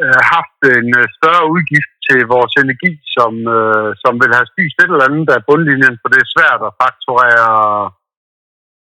øh 0.03 0.21
haft 0.33 0.59
en 0.77 0.89
øh, 0.99 1.05
større 1.17 1.45
udgift 1.53 1.93
til 2.07 2.19
vores 2.35 2.53
energi, 2.63 2.93
som, 3.15 3.33
øh, 3.57 3.89
som 4.03 4.13
vil 4.21 4.37
have 4.37 4.51
spist 4.53 4.77
et 4.77 4.91
eller 4.91 5.09
andet 5.09 5.29
af 5.35 5.45
bundlinjen, 5.49 5.95
for 6.01 6.07
det 6.13 6.19
er 6.21 6.33
svært 6.35 6.61
at 6.67 6.77
fakturere 6.83 7.49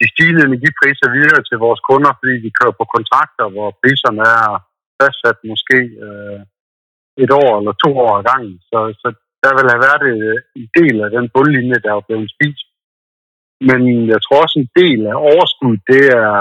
de 0.01 0.07
stigende 0.13 0.43
energipriser 0.49 1.09
videre 1.17 1.43
til 1.49 1.59
vores 1.67 1.81
kunder, 1.89 2.13
fordi 2.21 2.35
de 2.45 2.57
kører 2.59 2.75
på 2.81 2.85
kontrakter, 2.95 3.47
hvor 3.55 3.69
priserne 3.81 4.25
er 4.39 4.51
fastsat 5.01 5.39
måske 5.51 5.79
øh, 6.07 6.41
et 7.25 7.31
år 7.43 7.53
eller 7.59 7.75
to 7.85 7.91
år 8.05 8.13
ad 8.19 8.25
gangen. 8.31 8.57
Så, 8.71 8.79
så 9.01 9.09
der 9.45 9.53
vil 9.57 9.73
have 9.73 9.85
været 9.89 10.05
øh, 10.15 10.37
en 10.61 10.69
del 10.79 10.97
af 11.07 11.11
den 11.17 11.27
bundlinje, 11.35 11.83
der 11.85 11.91
er 11.93 12.07
blevet 12.09 12.31
spist. 12.37 12.67
Men 13.69 13.81
jeg 14.13 14.21
tror 14.23 14.43
også 14.43 14.59
en 14.59 14.71
del 14.83 15.01
af 15.13 15.17
overskuddet, 15.31 15.83
det 15.93 16.05
er, 16.25 16.39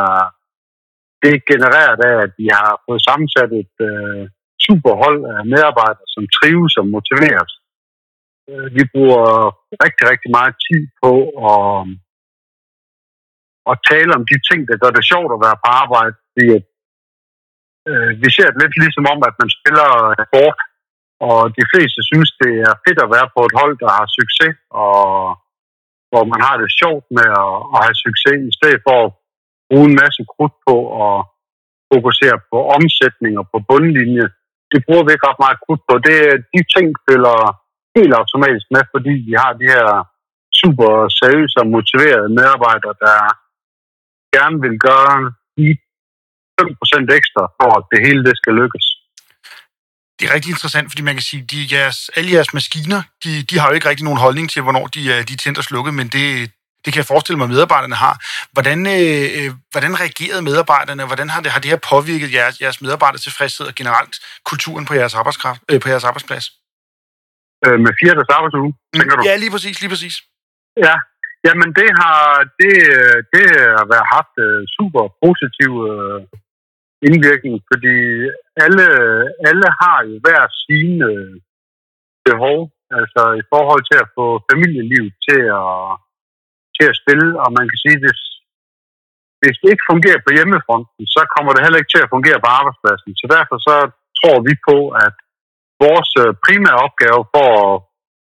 det 1.21 1.29
er 1.33 1.47
genereret 1.51 1.99
af, 2.09 2.15
at 2.25 2.31
vi 2.41 2.47
har 2.57 2.71
fået 2.85 3.05
sammensat 3.07 3.51
et, 3.61 3.75
øh, 3.89 4.23
superhold 4.67 5.19
af 5.33 5.39
medarbejdere, 5.53 6.07
som 6.15 6.23
trives 6.37 6.73
og 6.81 6.85
motiveres. 6.95 7.51
Øh, 8.49 8.67
vi 8.77 8.83
bruger 8.93 9.25
rigtig, 9.83 10.05
rigtig 10.11 10.29
meget 10.37 10.55
tid 10.67 10.83
på 11.01 11.13
at, 11.51 11.67
at 13.71 13.75
tale 13.91 14.11
om 14.17 14.23
de 14.31 14.37
ting, 14.49 14.59
der 14.69 14.81
gør 14.83 14.91
det 14.97 15.09
sjovt 15.11 15.31
at 15.33 15.43
være 15.45 15.61
på 15.63 15.69
arbejde. 15.83 16.15
Fordi, 16.31 16.47
øh, 17.89 18.11
vi 18.23 18.29
ser 18.35 18.47
det 18.49 18.59
lidt 18.61 18.75
ligesom 18.83 19.05
om, 19.13 19.19
at 19.29 19.35
man 19.41 19.49
spiller 19.57 19.89
sport, 20.25 20.59
og 21.27 21.39
de 21.57 21.65
fleste 21.71 21.99
synes, 22.09 22.29
det 22.41 22.53
er 22.67 22.81
fedt 22.85 22.99
at 23.05 23.11
være 23.15 23.27
på 23.35 23.41
et 23.47 23.53
hold, 23.59 23.75
der 23.83 23.89
har 23.97 24.07
succes, 24.19 24.53
og 24.83 24.99
hvor 26.11 26.23
man 26.31 26.41
har 26.47 26.55
det 26.61 26.69
sjovt 26.81 27.05
med 27.17 27.27
at, 27.43 27.55
at 27.73 27.79
have 27.85 27.97
succes, 28.05 28.39
i 28.51 28.53
stedet 28.59 28.79
for 28.87 28.97
at 29.05 29.13
bruge 29.69 29.87
en 29.89 29.99
masse 30.03 30.21
krudt 30.33 30.55
på 30.67 30.75
at 31.05 31.17
fokusere 31.91 32.37
på 32.51 32.57
omsætning 32.77 33.33
og 33.41 33.45
på 33.53 33.57
bundlinje, 33.69 34.25
det 34.71 34.79
bruger 34.85 35.03
vi 35.05 35.11
ikke 35.13 35.27
ret 35.29 35.43
meget 35.45 35.61
krudt 35.65 35.83
på. 35.87 35.93
Det, 36.07 36.19
de 36.53 36.61
ting 36.75 36.87
følger 37.07 37.39
helt 37.97 38.13
automatisk 38.21 38.67
med, 38.75 38.83
fordi 38.93 39.13
vi 39.27 39.33
har 39.41 39.51
de 39.61 39.65
her 39.75 39.87
super 40.59 40.91
seriøse 41.19 41.57
og 41.63 41.67
motiverede 41.75 42.35
medarbejdere, 42.39 42.95
der 43.05 43.17
gerne 44.37 44.57
vil 44.65 44.75
gøre 44.89 45.17
de 45.57 45.67
5% 46.61 47.17
ekstra 47.19 47.43
for, 47.57 47.69
at 47.79 47.85
det 47.91 47.99
hele 48.07 48.21
det 48.27 48.35
skal 48.41 48.53
lykkes. 48.61 48.85
Det 50.19 50.29
er 50.29 50.33
rigtig 50.33 50.51
interessant, 50.55 50.91
fordi 50.91 51.01
man 51.01 51.15
kan 51.15 51.21
sige, 51.21 51.41
at 51.65 51.71
jeres, 51.71 52.09
alle 52.17 52.31
jeres 52.31 52.53
maskiner, 52.53 53.01
de, 53.23 53.43
de 53.49 53.59
har 53.59 53.67
jo 53.67 53.73
ikke 53.73 53.89
rigtig 53.89 54.03
nogen 54.03 54.19
holdning 54.19 54.49
til, 54.49 54.61
hvornår 54.61 54.87
de, 54.87 54.99
de 55.27 55.33
er 55.33 55.41
tændt 55.43 55.57
og 55.57 55.63
slukket, 55.63 55.93
men 55.93 56.07
det, 56.07 56.25
det 56.83 56.89
kan 56.93 57.01
jeg 57.01 57.11
forestille 57.13 57.37
mig, 57.37 57.45
at 57.45 57.53
medarbejderne 57.55 57.97
har. 58.05 58.15
Hvordan, 58.55 58.79
øh, 58.95 59.25
øh, 59.37 59.49
hvordan 59.73 59.93
reagerede 60.03 60.41
medarbejderne? 60.49 61.05
Hvordan 61.11 61.29
har 61.33 61.41
det, 61.41 61.51
har 61.51 61.61
det 61.63 61.69
her 61.73 61.81
påvirket 61.93 62.29
jeres, 62.37 62.55
jeres 62.63 62.81
medarbejdertilfredshed 62.81 63.65
og 63.71 63.75
generelt 63.81 64.15
kulturen 64.49 64.85
på 64.85 64.93
jeres, 64.99 65.15
arbejdskraft, 65.21 65.61
øh, 65.71 65.79
på 65.83 65.87
jeres 65.89 66.05
arbejdsplads? 66.09 66.45
Øh, 67.65 67.77
med 67.85 67.91
fire 68.01 68.13
dages 68.17 68.35
arbejdsuge, 68.37 68.71
tænker 68.95 69.15
du? 69.15 69.21
Ja, 69.29 69.35
lige 69.43 69.51
præcis, 69.55 69.75
lige 69.81 69.91
præcis. 69.93 70.15
Ja, 70.87 70.95
jamen 71.47 71.69
det 71.79 71.89
har, 72.01 72.19
det, 72.59 72.73
det 73.33 73.45
har 73.79 73.87
været 73.93 74.07
haft 74.15 74.35
super 74.77 75.03
positiv 75.23 75.71
uh, 75.91 76.19
indvirkning, 77.07 77.55
fordi 77.71 77.95
alle, 78.65 78.87
alle 79.49 79.67
har 79.81 79.99
jo 80.09 80.15
hver 80.23 80.43
sine 80.65 81.05
øh, 81.13 81.35
behov, 82.27 82.57
altså 82.99 83.23
i 83.41 83.43
forhold 83.53 83.83
til 83.89 83.97
at 84.03 84.11
få 84.17 84.25
familielivet 84.49 85.13
til 85.27 85.41
at 85.61 85.73
til 86.79 86.85
at 86.91 86.99
spille, 87.01 87.29
og 87.43 87.49
man 87.57 87.65
kan 87.69 87.79
sige, 87.83 87.97
hvis, 88.03 88.21
hvis 89.41 89.57
det 89.61 89.69
ikke 89.71 89.89
fungerer 89.91 90.21
på 90.23 90.31
hjemmefronten, 90.37 91.03
så 91.15 91.21
kommer 91.33 91.51
det 91.51 91.63
heller 91.63 91.79
ikke 91.79 91.93
til 91.93 92.05
at 92.05 92.13
fungere 92.15 92.39
på 92.43 92.49
arbejdspladsen. 92.59 93.11
Så 93.21 93.25
derfor 93.35 93.57
så 93.67 93.75
tror 94.19 94.37
vi 94.47 94.53
på, 94.69 94.77
at 95.05 95.15
vores 95.83 96.11
øh, 96.23 96.29
primære 96.45 96.83
opgave 96.87 97.21
for 97.33 97.49
at 97.65 97.75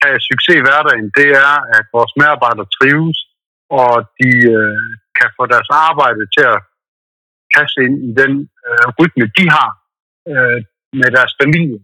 have 0.04 0.20
succes 0.30 0.56
i 0.60 0.66
hverdagen, 0.66 1.08
det 1.20 1.30
er, 1.48 1.56
at 1.78 1.86
vores 1.96 2.14
medarbejdere 2.20 2.74
trives, 2.78 3.20
og 3.82 3.94
de 4.20 4.32
øh, 4.58 4.88
kan 5.18 5.30
få 5.38 5.44
deres 5.54 5.70
arbejde 5.90 6.24
til 6.36 6.46
at 6.54 6.60
kaste 7.56 7.80
ind 7.86 7.96
i 8.10 8.12
den 8.22 8.34
øh, 8.68 8.86
rytme, 9.00 9.26
de 9.38 9.46
har 9.56 9.70
øh, 10.32 10.58
med 11.00 11.10
deres 11.18 11.34
familie. 11.42 11.80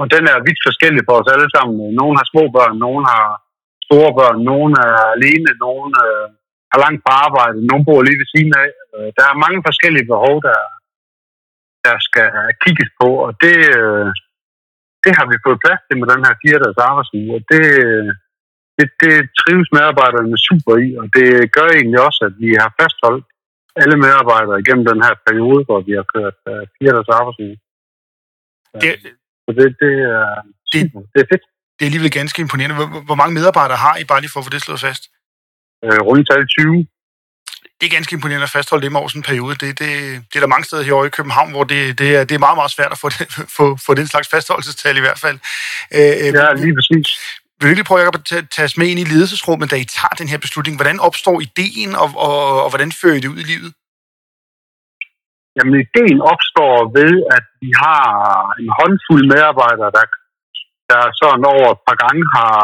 Og 0.00 0.04
den 0.14 0.24
er 0.32 0.44
vidt 0.46 0.60
forskellig 0.68 1.02
for 1.06 1.14
os 1.20 1.32
alle 1.34 1.50
sammen. 1.56 1.74
Nogle 2.00 2.14
har 2.18 2.26
små 2.32 2.44
børn, 2.56 2.74
nogle 2.86 3.02
har 3.12 3.26
store 3.86 4.12
børn, 4.18 4.38
nogen 4.52 4.72
er 4.86 4.96
alene, 5.16 5.50
nogen 5.66 5.92
øh, 6.06 6.26
har 6.72 6.78
langt 6.84 7.00
på 7.04 7.10
arbejde, 7.26 7.68
nogen 7.70 7.84
bor 7.86 8.00
lige 8.02 8.20
ved 8.20 8.28
siden 8.34 8.52
af. 8.64 8.70
Øh, 8.94 9.08
der 9.16 9.24
er 9.28 9.42
mange 9.44 9.60
forskellige 9.68 10.10
behov, 10.12 10.34
der, 10.48 10.60
der 11.86 11.96
skal 12.08 12.28
kigges 12.62 12.90
på, 13.00 13.08
og 13.26 13.32
det, 13.44 13.58
øh, 13.80 14.08
det 15.04 15.12
har 15.18 15.26
vi 15.30 15.44
fået 15.44 15.62
plads 15.64 15.82
til 15.84 15.96
med 15.98 16.08
den 16.12 16.24
her 16.26 16.34
fire 16.42 16.58
dages 16.62 16.80
arbejdsuge, 16.88 17.30
og 17.36 17.42
det, 17.52 17.64
det, 18.76 18.86
det 19.02 19.14
trives 19.40 19.70
medarbejderne 19.76 20.36
super 20.48 20.74
i, 20.86 20.88
og 21.00 21.06
det 21.16 21.28
gør 21.56 21.68
egentlig 21.70 22.00
også, 22.08 22.20
at 22.28 22.34
vi 22.42 22.50
har 22.62 22.70
fastholdt 22.80 23.26
alle 23.82 23.96
medarbejdere 24.04 24.60
igennem 24.62 24.84
den 24.92 25.00
her 25.06 25.14
periode, 25.26 25.60
hvor 25.68 25.80
vi 25.88 25.92
har 25.98 26.06
kørt 26.14 26.38
uh, 26.52 26.62
fire 26.76 26.92
dages 26.96 27.10
arbejdsuge. 27.18 27.56
Det, 28.82 28.90
så 29.44 29.50
det, 29.58 29.66
det, 29.82 29.92
er, 30.16 30.24
det, 30.72 30.80
det 31.12 31.20
er 31.24 31.28
fedt 31.32 31.44
det 31.80 31.86
er 31.86 31.90
alligevel 31.90 32.10
ganske 32.10 32.42
imponerende. 32.42 32.76
Hvor, 32.76 33.00
hvor 33.00 33.14
mange 33.14 33.34
medarbejdere 33.34 33.76
har 33.76 33.96
I, 33.96 34.04
bare 34.04 34.20
lige 34.20 34.30
for 34.30 34.40
at 34.40 34.46
få 34.46 34.50
det 34.50 34.62
slået 34.62 34.80
fast? 34.80 35.02
Øh, 35.84 36.00
rundt 36.08 36.28
20. 36.48 36.86
Det 37.80 37.86
er 37.86 37.96
ganske 37.96 38.14
imponerende 38.14 38.48
at 38.48 38.50
fastholde 38.50 38.84
dem 38.86 38.96
over 38.96 39.08
sådan 39.08 39.18
en 39.18 39.30
periode. 39.30 39.54
Det, 39.62 39.78
det, 39.78 39.90
det 40.28 40.36
er 40.36 40.40
der 40.40 40.54
mange 40.54 40.64
steder 40.64 40.82
her 40.82 41.04
i 41.04 41.16
København, 41.18 41.50
hvor 41.50 41.64
det, 41.64 41.98
det, 41.98 42.16
er, 42.16 42.24
det 42.24 42.34
er 42.34 42.44
meget, 42.46 42.58
meget 42.60 42.70
svært 42.70 42.92
at 42.92 42.98
få, 42.98 43.08
det, 43.08 43.26
få, 43.58 43.76
få 43.86 43.94
den 43.94 44.06
slags 44.06 44.28
fastholdelsestal 44.28 44.96
i 44.96 45.04
hvert 45.06 45.20
fald. 45.24 45.38
Øh, 45.96 46.14
øh 46.22 46.32
ja, 46.40 46.52
lige 46.64 46.74
præcis. 46.78 47.08
Vil 47.60 47.68
du 47.70 47.74
lige 47.74 47.90
prøve 47.90 48.06
at 48.06 48.24
tage 48.54 48.68
os 48.68 48.76
med 48.78 48.86
ind 48.90 49.00
i 49.00 49.10
ledelsesrummet, 49.12 49.70
da 49.70 49.76
I 49.76 49.86
tager 49.96 50.14
den 50.20 50.28
her 50.32 50.40
beslutning? 50.44 50.76
Hvordan 50.76 50.98
opstår 51.08 51.36
ideen, 51.48 51.90
og, 52.02 52.08
og, 52.26 52.62
og 52.64 52.68
hvordan 52.70 52.92
fører 53.00 53.16
I 53.16 53.22
det 53.24 53.34
ud 53.34 53.40
i 53.44 53.50
livet? 53.52 53.70
Jamen, 55.56 55.74
ideen 55.84 56.20
opstår 56.32 56.74
ved, 56.98 57.12
at 57.36 57.46
vi 57.62 57.70
har 57.84 58.04
en 58.60 58.68
håndfuld 58.78 59.24
medarbejdere, 59.32 59.90
der 59.96 60.04
der 60.90 61.02
sådan 61.20 61.44
over 61.54 61.68
et 61.72 61.82
par 61.88 61.96
gange 62.04 62.22
har 62.36 62.54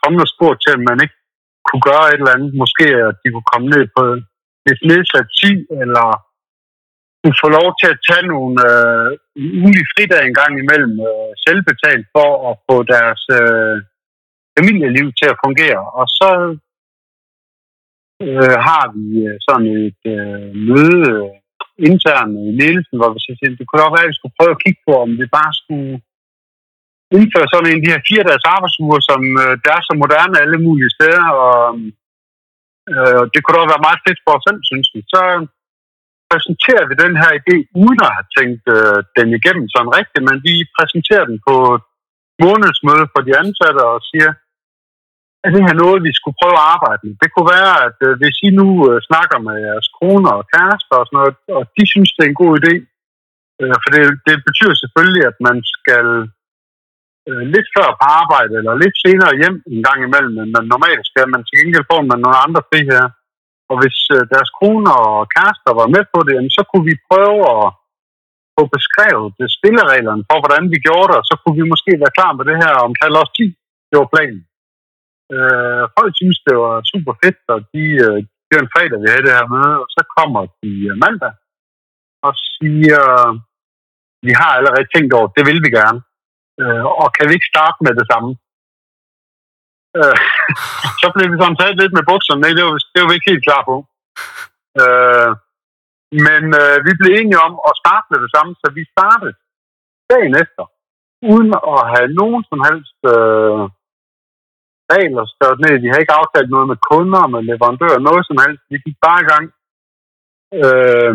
kommet 0.00 0.20
og 0.26 0.32
spurgt 0.34 0.58
til, 0.62 0.72
at 0.76 0.82
man 0.88 0.98
ikke 1.04 1.18
kunne 1.68 1.84
gøre 1.90 2.06
et 2.08 2.20
eller 2.20 2.36
andet. 2.36 2.50
Måske 2.62 2.86
at 3.08 3.14
de 3.22 3.28
kunne 3.30 3.50
komme 3.52 3.66
ned 3.74 3.84
på 3.96 4.02
et 4.70 4.80
nedsat 4.90 5.26
10, 5.42 5.82
eller 5.82 6.06
kunne 7.28 7.44
få 7.46 7.50
lov 7.60 7.68
til 7.80 7.88
at 7.94 8.02
tage 8.08 8.26
nogle 8.34 8.54
øh, 8.70 9.08
ugenlige 9.58 9.90
fridage 9.92 10.28
en 10.28 10.38
gang 10.40 10.52
imellem 10.62 10.94
øh, 11.10 11.30
selvbetalt 11.44 12.06
for 12.14 12.28
at 12.48 12.54
få 12.66 12.76
deres 12.94 13.22
øh, 13.38 13.76
familieliv 14.56 15.06
til 15.18 15.28
at 15.32 15.40
fungere. 15.44 15.82
Og 16.00 16.06
så 16.18 16.30
øh, 18.26 18.56
har 18.68 18.84
vi 18.94 19.06
øh, 19.28 19.36
sådan 19.46 19.68
et 19.86 20.02
øh, 20.14 20.46
møde 20.70 21.00
øh, 21.16 21.30
internt 21.88 22.34
i 22.48 22.50
ledelsen, 22.60 22.96
hvor 22.98 23.10
vi 23.14 23.18
siger, 23.20 23.36
det 23.58 23.66
kunne 23.66 23.84
også 23.84 23.96
være, 23.96 24.06
at 24.08 24.12
vi 24.12 24.18
skulle 24.18 24.38
prøve 24.38 24.54
at 24.54 24.62
kigge 24.64 24.80
på, 24.86 24.92
om 25.04 25.10
vi 25.20 25.26
bare 25.38 25.52
skulle 25.60 25.92
indføre 27.16 27.50
sådan 27.50 27.68
en 27.68 27.78
af 27.78 27.84
de 27.84 27.92
her 27.94 28.02
fire 28.08 28.26
dages 28.28 28.46
arbejdsuger, 28.54 29.00
som 29.10 29.20
øh, 29.42 29.54
der 29.64 29.72
er 29.78 29.82
så 29.88 29.92
moderne 30.02 30.36
alle 30.44 30.58
mulige 30.66 30.94
steder, 30.96 31.26
og 31.46 31.62
øh, 32.92 33.22
det 33.32 33.40
kunne 33.40 33.56
da 33.56 33.72
være 33.74 33.86
meget 33.86 34.00
fedt 34.06 34.20
for 34.24 34.32
os 34.36 34.44
selv, 34.46 34.60
synes 34.70 34.88
vi. 34.94 35.00
Så 35.14 35.22
præsenterer 36.30 36.84
vi 36.88 36.94
den 37.04 37.14
her 37.22 37.32
idé, 37.40 37.56
uden 37.82 38.00
at 38.06 38.14
have 38.16 38.28
tænkt 38.38 38.64
øh, 38.76 38.98
den 39.18 39.28
igennem 39.38 39.66
sådan 39.74 39.94
rigtigt, 39.98 40.26
men 40.28 40.36
vi 40.48 40.54
præsenterer 40.76 41.24
den 41.30 41.38
på 41.48 41.54
et 41.76 41.82
månedsmøde 42.42 43.06
for 43.12 43.20
de 43.26 43.32
ansatte 43.42 43.80
og 43.92 43.98
siger, 44.10 44.30
at 45.44 45.50
det 45.54 45.62
her 45.66 45.76
noget, 45.82 46.06
vi 46.06 46.12
skulle 46.18 46.38
prøve 46.40 46.58
at 46.58 46.68
arbejde 46.74 47.02
med? 47.04 47.14
Det 47.22 47.30
kunne 47.30 47.50
være, 47.58 47.74
at 47.86 47.98
øh, 48.06 48.12
hvis 48.20 48.36
I 48.46 48.48
nu 48.60 48.68
øh, 48.88 48.96
snakker 49.08 49.38
med 49.46 49.56
jeres 49.66 49.88
kroner 49.98 50.32
og 50.38 50.44
kærester 50.52 50.96
og 51.00 51.06
sådan 51.06 51.18
noget, 51.20 51.34
og 51.58 51.62
de 51.76 51.84
synes, 51.92 52.10
det 52.12 52.22
er 52.22 52.30
en 52.30 52.42
god 52.42 52.52
idé, 52.60 52.74
øh, 53.60 53.74
for 53.82 53.88
det, 53.94 54.02
det 54.28 54.36
betyder 54.48 54.74
selvfølgelig, 54.76 55.22
at 55.30 55.36
man 55.48 55.56
skal 55.76 56.06
øh, 57.28 57.42
lidt 57.54 57.68
før 57.76 57.88
på 57.98 58.04
arbejde, 58.20 58.52
eller 58.60 58.82
lidt 58.82 58.96
senere 59.04 59.38
hjem 59.40 59.56
en 59.74 59.82
gang 59.88 59.98
imellem, 60.06 60.34
men 60.54 60.64
normalt 60.74 61.04
skal 61.10 61.26
man 61.32 61.42
til 61.44 61.56
gengæld 61.58 61.86
få 61.90 61.98
med 62.08 62.18
nogle 62.24 62.38
andre 62.46 62.62
friheder. 62.70 63.08
Og 63.70 63.76
hvis 63.80 63.98
øh, 64.16 64.22
deres 64.32 64.50
koner 64.60 64.96
og 65.10 65.28
kærester 65.34 65.72
var 65.80 65.88
med 65.94 66.04
på 66.12 66.18
det, 66.28 66.36
så 66.56 66.62
kunne 66.68 66.86
vi 66.90 67.04
prøve 67.10 67.40
at, 67.56 67.66
få 68.58 68.62
beskrevet 68.76 69.28
det 69.40 69.48
spillereglerne 69.56 70.22
for, 70.28 70.38
hvordan 70.42 70.64
vi 70.72 70.78
gjorde 70.86 71.08
det, 71.10 71.16
og 71.20 71.26
så 71.30 71.34
kunne 71.40 71.58
vi 71.60 71.72
måske 71.72 71.92
være 72.02 72.16
klar 72.18 72.32
med 72.38 72.44
det 72.50 72.56
her 72.62 72.74
om 72.86 72.92
halv 73.04 73.14
års 73.20 73.32
tid. 73.38 73.50
Det 73.88 73.96
var 74.00 74.12
planen. 74.14 74.42
Øh, 75.34 75.84
folk 75.98 76.12
synes, 76.20 76.38
det 76.46 76.56
var 76.64 76.76
super 76.92 77.14
fedt, 77.22 77.42
og 77.54 77.60
de, 77.72 77.84
øh, 78.06 78.18
det 78.46 78.54
var 78.54 78.64
en 78.64 78.74
fredag, 78.74 78.98
vi 79.02 79.08
havde 79.10 79.26
det 79.26 79.38
her 79.38 79.48
møde, 79.54 79.74
og 79.82 79.88
så 79.96 80.02
kommer 80.16 80.42
de 80.62 80.72
øh, 80.90 80.94
mandag 81.04 81.32
og 82.26 82.32
siger, 82.54 83.04
vi 84.26 84.32
har 84.40 84.52
allerede 84.58 84.92
tænkt 84.94 85.12
over, 85.18 85.28
det 85.36 85.44
vil 85.48 85.60
vi 85.64 85.70
gerne. 85.80 86.00
Øh, 86.60 86.84
og 87.02 87.08
kan 87.16 87.24
vi 87.28 87.32
ikke 87.36 87.52
starte 87.54 87.78
med 87.86 87.92
det 88.00 88.06
samme? 88.12 88.30
Øh, 89.96 90.16
så 91.00 91.06
blev 91.14 91.26
vi 91.32 91.36
sådan 91.40 91.58
taget 91.60 91.76
lidt 91.80 91.92
med 91.96 92.04
bukserne. 92.10 92.40
Nej, 92.40 92.52
det 92.56 92.64
var, 92.66 92.72
det 92.92 92.98
var 93.00 93.08
vi 93.08 93.16
ikke 93.16 93.30
helt 93.32 93.46
klar 93.48 93.62
på. 93.70 93.76
Øh, 94.80 95.30
men 96.26 96.42
øh, 96.62 96.76
vi 96.86 96.92
blev 96.98 97.12
enige 97.14 97.44
om 97.48 97.54
at 97.68 97.78
starte 97.82 98.06
med 98.10 98.18
det 98.24 98.30
samme, 98.34 98.52
så 98.62 98.66
vi 98.78 98.82
startede 98.94 99.34
dagen 100.12 100.34
efter, 100.44 100.64
uden 101.32 101.50
at 101.72 101.80
have 101.94 102.08
nogen 102.20 102.42
som 102.50 102.60
helst 102.68 103.00
øh, 103.14 103.62
regler 104.92 105.24
skrevet 105.32 105.58
ned. 105.64 105.74
Vi 105.84 105.88
har 105.90 105.98
ikke 106.00 106.18
aftalt 106.20 106.50
noget 106.54 106.66
med 106.72 106.78
kunder, 106.90 107.22
med 107.32 107.40
leverandører, 107.48 108.06
noget 108.08 108.22
som 108.28 108.38
helst. 108.44 108.62
Vi 108.72 108.78
gik 108.86 108.98
bare 109.06 109.20
i 109.24 109.28
gang. 109.32 109.46
Øh, 110.60 111.14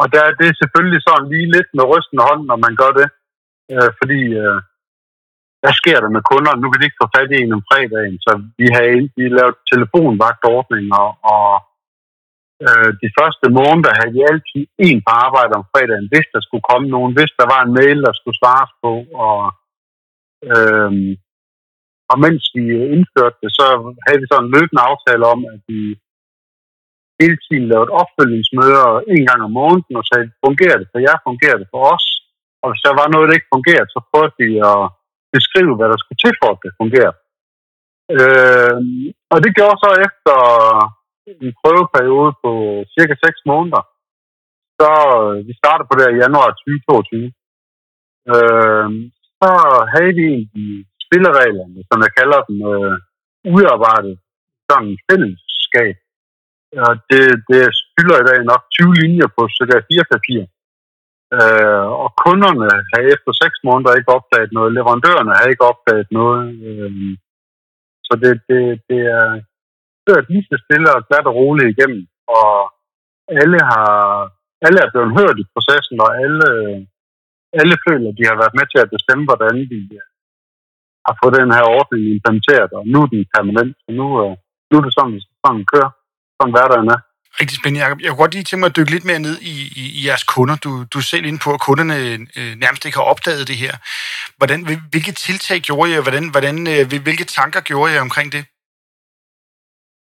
og 0.00 0.06
der 0.14 0.22
er 0.28 0.34
det 0.42 0.50
selvfølgelig 0.60 1.02
sådan 1.02 1.28
lige 1.32 1.52
lidt 1.56 1.70
med 1.76 1.84
rysten 1.92 2.18
hånd, 2.26 2.42
når 2.50 2.58
man 2.64 2.74
gør 2.82 2.92
det. 3.00 3.08
Øh, 3.72 3.90
fordi, 4.00 4.20
øh, 4.42 4.58
hvad 5.66 5.76
sker 5.82 5.98
der 6.04 6.10
med 6.16 6.22
kunder? 6.30 6.52
Nu 6.54 6.66
kan 6.68 6.78
de 6.78 6.88
ikke 6.88 7.02
få 7.02 7.08
fat 7.16 7.30
i 7.32 7.36
en 7.42 7.56
om 7.58 7.66
fredagen, 7.70 8.16
så 8.26 8.32
vi 8.60 8.66
har 8.74 8.84
vi 9.18 9.24
lavet 9.38 9.56
telefonvagtordninger, 9.72 11.04
og 11.34 11.48
øh, 12.66 12.90
de 13.02 13.08
første 13.18 13.46
måneder 13.58 13.92
havde 13.98 14.14
vi 14.16 14.22
altid 14.32 14.62
en 14.86 14.98
på 15.06 15.12
arbejde 15.26 15.52
om 15.60 15.68
fredagen, 15.72 16.10
hvis 16.12 16.28
der 16.34 16.40
skulle 16.42 16.68
komme 16.70 16.86
nogen, 16.94 17.12
hvis 17.16 17.32
der 17.40 17.46
var 17.52 17.60
en 17.62 17.72
mail, 17.78 17.98
der 18.06 18.14
skulle 18.16 18.40
svares 18.42 18.72
på, 18.82 18.92
og, 19.26 19.40
øh, 20.50 20.90
og 22.10 22.16
mens 22.24 22.42
vi 22.54 22.62
indførte 22.96 23.38
det, 23.42 23.50
så 23.58 23.66
havde 24.04 24.20
vi 24.22 24.26
sådan 24.28 24.44
en 24.44 24.54
løbende 24.56 24.86
aftale 24.90 25.24
om, 25.34 25.40
at 25.52 25.60
vi 25.70 25.80
hele 27.20 27.38
tiden 27.44 27.66
lavede 27.72 27.96
opfølgningsmøder 28.00 28.86
en 29.14 29.24
gang 29.28 29.40
om 29.46 29.52
måneden 29.60 29.94
og 30.00 30.04
sagde, 30.10 30.34
fungerer 30.46 30.76
det 30.80 30.88
for 30.92 31.00
jer, 31.06 31.16
fungerer 31.28 31.58
det 31.60 31.68
for 31.72 31.82
os? 31.94 32.06
Og 32.62 32.66
hvis 32.70 32.84
der 32.86 32.94
var 33.00 33.06
noget, 33.08 33.26
der 33.26 33.38
ikke 33.38 33.54
fungerede, 33.56 33.88
så 33.94 34.00
prøvede 34.10 34.36
vi 34.42 34.50
at 34.72 34.82
beskrive, 35.34 35.76
hvad 35.76 35.88
der 35.92 35.98
skulle 36.00 36.20
til 36.24 36.34
for, 36.40 36.50
at 36.52 36.62
det 36.64 36.78
fungerer. 36.80 37.14
Øh, 38.16 38.78
og 39.32 39.38
det 39.44 39.50
gjorde 39.58 39.82
så 39.84 39.90
efter 40.06 40.38
en 41.42 41.50
prøveperiode 41.60 42.32
på 42.42 42.52
cirka 42.94 43.14
6 43.24 43.50
måneder. 43.50 43.82
Så 44.80 44.90
øh, 45.22 45.36
vi 45.48 45.52
startede 45.60 45.88
på 45.88 45.94
det 45.98 46.06
i 46.08 46.22
januar 46.24 46.48
2022. 46.50 47.32
Øh, 48.32 48.88
så 49.40 49.50
havde 49.92 50.12
vi 50.18 50.24
egentlig 50.34 50.70
spillereglerne, 51.04 51.80
som 51.90 51.98
jeg 52.04 52.12
kalder 52.18 52.40
dem, 52.48 52.58
øh, 52.72 52.94
udarbejdet 53.54 54.14
sådan 54.68 54.88
en 54.88 54.98
fællesskab. 55.08 55.96
Og 56.86 56.92
det, 57.10 57.24
det 57.50 57.62
spiller 57.82 58.16
i 58.18 58.26
dag 58.30 58.38
nok 58.50 58.62
20 58.78 58.94
linjer 59.02 59.28
på 59.36 59.42
så 59.56 59.62
der 59.70 60.20
fire. 60.28 60.46
Øh, 61.36 61.86
og 62.02 62.10
kunderne 62.24 62.68
har 62.90 63.00
efter 63.14 63.32
6 63.32 63.66
måneder 63.68 63.92
ikke 63.98 64.14
opdaget 64.18 64.50
noget. 64.56 64.74
Leverandørerne 64.76 65.32
har 65.38 65.46
ikke 65.52 65.68
opdaget 65.72 66.08
noget. 66.18 66.44
Øh, 66.68 66.92
så 68.06 68.12
det, 68.22 68.32
det, 68.50 68.60
det 68.90 69.00
er 69.18 69.26
kørt 70.06 70.26
lige 70.30 70.46
så 70.50 70.56
stille 70.64 70.88
og 70.96 71.04
glat 71.08 71.26
og 71.30 71.34
roligt 71.40 71.72
igennem. 71.72 72.02
Og 72.38 72.50
alle 73.40 73.58
har 73.70 73.86
alle 74.66 74.78
er 74.84 74.90
blevet 74.92 75.16
hørt 75.18 75.36
i 75.42 75.50
processen, 75.54 75.96
og 76.06 76.10
alle, 76.24 76.48
alle 77.60 77.76
føler, 77.86 78.08
at 78.10 78.18
de 78.18 78.24
har 78.30 78.36
været 78.42 78.54
med 78.58 78.66
til 78.68 78.80
at 78.82 78.92
bestemme, 78.94 79.24
hvordan 79.28 79.54
de 79.72 79.80
øh, 79.98 80.06
har 81.06 81.14
fået 81.20 81.38
den 81.40 81.50
her 81.56 81.64
ordning 81.78 82.02
implementeret, 82.14 82.70
og 82.78 82.82
nu 82.92 82.98
er 83.04 83.08
den 83.12 83.24
permanent. 83.34 83.74
Så 83.84 83.90
nu, 84.00 84.06
øh, 84.22 84.32
nu 84.68 84.74
er 84.78 84.84
det 84.84 84.94
sådan, 84.98 85.20
sådan 85.42 85.64
kører, 85.72 85.90
sådan 86.36 86.54
hverdagen 86.54 86.88
er 86.96 87.00
rigtig 87.40 87.56
spændende, 87.58 87.82
Jacob. 87.82 87.98
Jeg 88.00 88.08
kunne 88.08 88.24
godt 88.24 88.34
lige 88.34 88.46
tænke 88.46 88.62
mig 88.62 88.70
at 88.72 88.76
dykke 88.78 88.94
lidt 88.94 89.08
mere 89.10 89.24
ned 89.28 89.36
i, 89.52 89.54
i, 89.82 89.84
i 89.98 90.00
jeres 90.06 90.24
kunder. 90.34 90.56
Du, 90.64 90.70
du 90.92 90.96
er 91.02 91.08
selv 91.12 91.24
inde 91.26 91.40
på, 91.44 91.50
at 91.56 91.64
kunderne 91.68 91.96
øh, 92.38 92.52
nærmest 92.62 92.82
ikke 92.84 92.98
har 93.00 93.08
opdaget 93.12 93.48
det 93.50 93.58
her. 93.64 93.74
Hvordan, 94.38 94.60
hvilke 94.92 95.12
tiltag 95.26 95.58
gjorde 95.68 95.90
jeg? 95.92 96.00
Hvordan, 96.06 96.24
hvordan, 96.34 96.56
øh, 96.74 96.82
hvilke 97.06 97.26
tanker 97.38 97.60
gjorde 97.70 97.92
jeg 97.92 98.00
omkring 98.08 98.28
det? 98.36 98.44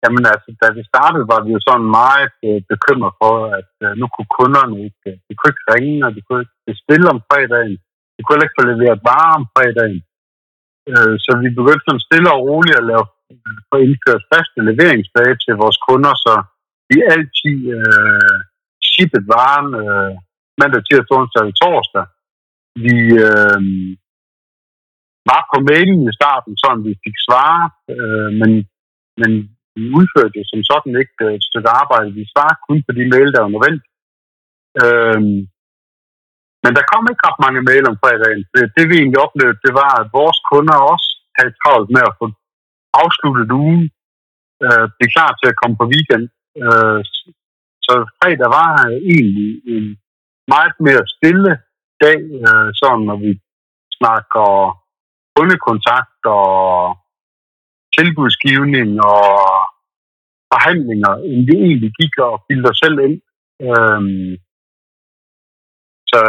Jamen 0.03 0.25
altså, 0.33 0.49
da 0.63 0.67
vi 0.77 0.83
startede, 0.93 1.25
var 1.33 1.41
vi 1.45 1.51
jo 1.57 1.61
sådan 1.69 1.89
meget 2.01 2.33
øh, 2.47 2.61
bekymret 2.73 3.13
for, 3.21 3.35
at 3.59 3.73
øh, 3.85 3.93
nu 4.01 4.05
kunne 4.15 4.31
kunderne 4.39 4.77
ikke, 4.87 5.07
øh, 5.11 5.17
de 5.27 5.33
kunne 5.37 5.53
ikke 5.53 5.69
ringe, 5.75 5.99
og 6.07 6.11
de 6.17 6.21
kunne 6.27 6.43
ikke 6.45 6.59
bestille 6.71 7.07
om 7.15 7.21
fredagen. 7.29 7.77
De 8.17 8.21
kunne 8.23 8.43
ikke 8.45 8.59
få 8.59 8.65
leveret 8.73 9.01
varer 9.11 9.35
om 9.41 9.47
fredagen. 9.55 10.01
Øh, 10.91 11.15
så 11.25 11.31
vi 11.43 11.49
begyndte 11.59 11.87
sådan 11.87 12.07
stille 12.09 12.29
og 12.35 12.41
roligt 12.49 12.81
at 12.81 12.89
lave, 12.91 13.05
at 13.73 13.79
indføre 13.87 14.27
faste 14.33 14.59
leveringsdage 14.69 15.35
til 15.45 15.55
vores 15.63 15.79
kunder, 15.89 16.13
så 16.27 16.35
vi 16.89 16.97
er 17.05 17.11
altid 17.17 17.59
øh, 17.79 18.39
shippet 18.91 19.25
varen 19.33 19.71
øh, 19.83 20.13
mandag, 20.61 20.83
tirsdag, 20.85 21.17
onsdag 21.19 21.43
og 21.51 21.57
torsdag. 21.63 22.07
Vi 22.87 22.97
øh, 23.27 23.61
var 25.31 25.43
på 25.51 25.57
mailen 25.69 26.03
i 26.11 26.17
starten, 26.21 26.53
så 26.63 26.69
vi 26.87 26.93
fik 27.05 27.17
svar, 27.27 27.53
øh, 27.95 28.31
men, 28.41 28.51
men 29.21 29.33
vi 29.77 29.85
udførte 29.99 30.39
jo 30.39 30.45
som 30.51 30.61
sådan 30.71 30.95
ikke 31.03 31.19
øh, 31.27 31.35
et 31.39 31.45
stykke 31.49 31.71
arbejde. 31.81 32.17
Vi 32.19 32.25
svarede 32.33 32.63
kun 32.67 32.79
på 32.87 32.93
de 32.99 33.05
mail, 33.13 33.29
der 33.33 33.41
var 33.45 33.53
nødvendige. 33.55 33.93
Øh, 34.83 35.21
men 36.65 36.73
der 36.77 36.85
kom 36.91 37.05
ikke 37.11 37.25
ret 37.29 37.43
mange 37.45 37.61
mail 37.69 37.85
om 37.91 37.97
fredagen. 38.03 38.43
Det, 38.55 38.63
det 38.77 38.85
vi 38.91 38.95
egentlig 38.99 39.21
oplevede, 39.27 39.63
det 39.67 39.73
var, 39.83 39.93
at 40.01 40.07
vores 40.19 40.39
kunder 40.51 40.77
også 40.93 41.09
havde 41.39 41.57
travlt 41.61 41.91
med 41.97 42.03
at 42.11 42.17
få 42.21 42.27
afsluttet 43.03 43.49
ugen, 43.63 43.85
øh, 44.65 44.87
blive 44.97 45.15
klar 45.17 45.31
til 45.35 45.49
at 45.51 45.59
komme 45.61 45.77
på 45.81 45.87
weekend. 45.95 46.25
Øh, 46.63 47.01
så 47.87 47.95
fredag 48.19 48.51
var 48.59 48.73
egentlig 49.13 49.51
en 49.75 49.87
meget 50.55 50.75
mere 50.87 51.05
stille 51.15 51.53
dag, 52.05 52.19
øh, 52.47 52.69
sådan 52.81 53.05
når 53.09 53.19
vi 53.25 53.33
snakker 53.99 54.49
kundekontakt 55.37 56.21
og 56.25 56.53
tilbudsgivning 57.97 58.91
og 59.15 59.25
forhandlinger, 60.53 61.13
end 61.31 61.41
vi 61.49 61.55
egentlig 61.67 61.93
gik 62.01 62.15
og 62.29 62.45
bildte 62.49 62.69
os 62.73 62.81
selv 62.85 62.99
ind. 63.07 63.17
Øhm, 63.67 64.31
så, 66.11 66.21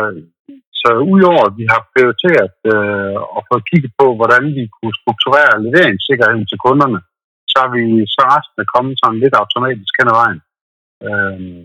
så 0.82 0.90
udover 1.14 1.44
at 1.50 1.56
vi 1.62 1.66
har 1.74 1.82
prioriteret 1.94 2.58
øh, 2.74 3.18
at 3.38 3.42
få 3.50 3.56
kigget 3.70 3.92
på, 4.00 4.06
hvordan 4.20 4.44
vi 4.58 4.64
kunne 4.76 4.96
strukturere 5.02 5.64
leveringssikkerheden 5.66 6.46
til 6.48 6.58
kunderne, 6.66 7.00
så 7.54 7.60
er, 7.66 7.70
vi 7.76 7.84
så 8.16 8.22
resten 8.34 8.58
er 8.64 8.74
kommet 8.74 8.96
sådan 9.02 9.22
lidt 9.24 9.36
automatisk 9.42 9.94
hen 10.00 10.12
ad 10.12 10.18
vejen. 10.22 10.40
Øhm, 11.08 11.62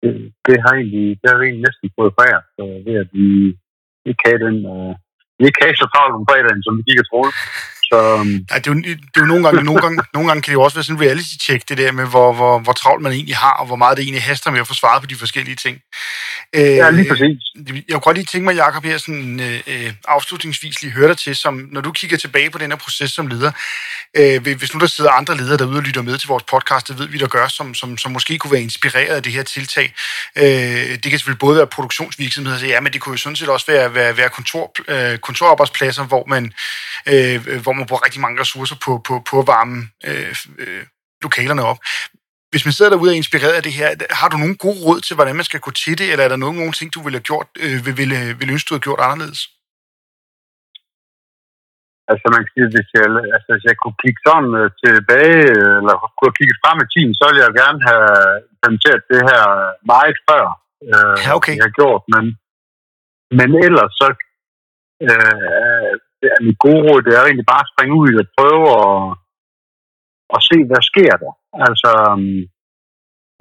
det, 0.00 0.12
det, 0.46 0.56
har 0.64 0.72
egentlig, 0.80 1.06
det 1.20 1.26
har 1.28 1.38
vi 1.38 1.44
egentlig 1.44 1.66
næsten 1.66 1.86
fået 1.98 2.14
fra 2.16 2.24
så 2.56 2.64
ved 2.86 2.96
at 3.04 3.08
vi 3.16 3.26
ikke 4.08 4.22
have 4.26 4.40
den, 4.46 4.56
øh, 4.74 4.92
vi 5.38 5.42
ikke 5.46 5.62
have 5.64 5.76
så 5.82 5.86
travlt 5.92 6.18
om 6.18 6.26
fredagen, 6.28 6.62
som 6.62 6.74
vi 6.78 6.82
gik 6.88 7.02
og 7.02 7.06
troede. 7.08 7.32
Så, 7.88 8.14
um... 8.20 8.28
ja, 8.50 8.58
det, 8.58 8.66
er 8.66 8.74
jo, 8.74 8.80
det 8.80 9.16
er 9.16 9.20
jo 9.20 9.26
nogle 9.26 9.44
gange, 9.44 9.64
nogle 9.64 9.80
gange, 9.80 10.02
nogle 10.14 10.28
gange 10.28 10.42
kan 10.42 10.50
det 10.50 10.54
jo 10.54 10.62
også 10.62 10.76
være 10.76 10.84
sådan 10.84 11.02
en 11.02 11.06
reality-check, 11.06 11.68
det 11.68 11.78
der 11.78 11.92
med, 11.92 12.06
hvor, 12.06 12.32
hvor, 12.32 12.58
hvor 12.58 12.72
travlt 12.72 13.02
man 13.02 13.12
egentlig 13.12 13.36
har, 13.36 13.52
og 13.52 13.66
hvor 13.66 13.76
meget 13.76 13.96
det 13.96 14.02
egentlig 14.02 14.22
haster 14.22 14.50
med 14.50 14.60
at 14.60 14.66
få 14.66 14.74
svaret 14.74 15.02
på 15.02 15.06
de 15.06 15.16
forskellige 15.16 15.56
ting. 15.56 15.78
Ja, 16.54 16.90
lige 16.90 17.08
præcis. 17.08 17.42
Øh, 17.68 17.76
jeg 17.76 17.92
kunne 17.92 18.00
godt 18.00 18.16
lige 18.16 18.26
tænke 18.26 18.44
mig, 18.44 18.56
Jacob, 18.56 18.84
her 18.84 18.98
sådan, 18.98 19.40
øh, 19.40 19.60
øh, 19.66 19.92
afslutningsvis 20.08 20.82
lige 20.82 20.92
høre 20.92 21.08
dig 21.08 21.18
til, 21.18 21.36
som, 21.36 21.68
når 21.72 21.80
du 21.80 21.92
kigger 21.92 22.16
tilbage 22.16 22.50
på 22.50 22.58
den 22.58 22.70
her 22.70 22.78
proces 22.78 23.10
som 23.10 23.26
leder, 23.26 23.52
øh, 24.16 24.42
hvis 24.42 24.74
nu 24.74 24.80
der 24.80 24.86
sidder 24.86 25.10
andre 25.10 25.36
ledere 25.36 25.56
derude 25.56 25.76
og 25.76 25.82
lytter 25.82 26.02
med 26.02 26.18
til 26.18 26.28
vores 26.28 26.42
podcast, 26.42 26.88
det 26.88 26.98
ved 26.98 27.08
vi, 27.08 27.18
der 27.18 27.26
gør, 27.26 27.48
som, 27.48 27.74
som, 27.74 27.98
som 27.98 28.12
måske 28.12 28.38
kunne 28.38 28.52
være 28.52 28.62
inspireret 28.62 29.14
af 29.14 29.22
det 29.22 29.32
her 29.32 29.42
tiltag. 29.42 29.94
Øh, 30.36 30.44
det 30.44 31.02
kan 31.02 31.18
selvfølgelig 31.18 31.38
både 31.38 31.56
være 31.56 31.66
produktionsvirksomheder, 31.66 32.58
så 32.58 32.66
ja, 32.66 32.80
men 32.80 32.92
det 32.92 33.00
kunne 33.00 33.12
jo 33.12 33.16
sådan 33.16 33.36
set 33.36 33.48
også 33.48 33.66
være, 33.66 33.94
være, 33.94 34.16
være 34.16 34.28
kontor, 34.28 34.72
øh, 34.88 35.18
kontorarbejdspladser, 35.18 36.04
hvor 36.04 36.24
man, 36.26 36.52
øh, 37.06 37.62
hvor 37.62 37.72
man 37.76 37.86
bruger 37.86 38.04
rigtig 38.04 38.20
mange 38.20 38.40
ressourcer 38.40 38.76
på, 38.84 38.92
på, 39.06 39.14
på 39.30 39.34
at 39.40 39.46
varme 39.46 39.78
øh, 40.08 40.36
øh, 40.58 40.84
lokalerne 41.22 41.62
op 41.70 41.78
hvis 42.50 42.66
man 42.66 42.76
sidder 42.76 42.90
derude 42.92 43.10
og 43.10 43.16
er 43.16 43.22
inspireret 43.24 43.54
af 43.58 43.64
det 43.68 43.74
her, 43.80 43.88
har 44.20 44.28
du 44.30 44.36
nogen 44.42 44.58
gode 44.64 44.80
råd 44.86 45.00
til, 45.06 45.14
hvordan 45.16 45.36
man 45.40 45.48
skal 45.50 45.60
gå 45.66 45.70
til 45.82 45.94
det, 46.00 46.06
eller 46.12 46.24
er 46.24 46.30
der 46.32 46.42
nogen, 46.44 46.56
nogen 46.62 46.76
ting, 46.78 46.88
du 46.94 47.00
ville 47.04 47.18
have 47.18 47.30
gjort, 47.30 47.48
øh, 47.64 47.76
ville, 47.84 47.98
ville, 48.00 48.18
ville 48.38 48.52
ønske, 48.54 48.68
du 48.68 48.74
havde 48.74 48.88
gjort 48.88 49.02
anderledes? 49.06 49.40
Altså 52.10 52.26
man 52.34 52.40
kan 52.42 52.52
sige, 52.54 52.68
hvis 52.74 52.88
jeg, 52.96 53.06
altså, 53.36 53.48
hvis 53.54 53.66
jeg 53.70 53.76
kunne 53.82 53.98
kigge 54.02 54.20
sådan 54.26 54.52
uh, 54.60 54.68
tilbage, 54.82 55.42
eller 55.78 55.94
kunne 56.18 56.38
kigge 56.38 56.56
frem 56.62 56.78
i 56.84 56.90
tiden, 56.94 57.12
så 57.18 57.24
ville 57.26 57.44
jeg 57.46 57.58
gerne 57.62 57.80
have 57.88 58.06
implementeret 58.52 59.02
det 59.12 59.20
her 59.30 59.42
meget 59.92 60.16
før, 60.28 60.44
uh, 60.92 61.16
ja, 61.24 61.30
okay. 61.38 61.54
jeg 61.58 61.66
har 61.68 61.76
gjort. 61.80 62.02
Men, 62.14 62.24
men 63.38 63.48
ellers 63.66 63.92
så 64.00 64.08
uh, 65.08 65.92
er 66.34 66.40
mit 66.46 66.58
gode 66.64 66.82
råd, 66.86 67.00
det 67.02 67.12
er 67.14 67.22
egentlig 67.24 67.50
bare 67.52 67.64
at 67.64 67.70
springe 67.72 67.94
ud 68.02 68.12
og 68.22 68.26
prøve 68.36 68.66
og, 68.82 68.96
og 70.34 70.40
se, 70.48 70.56
hvad 70.68 70.82
sker 70.90 71.14
der. 71.22 71.32
Altså, 71.66 71.90
øhm, 72.10 72.42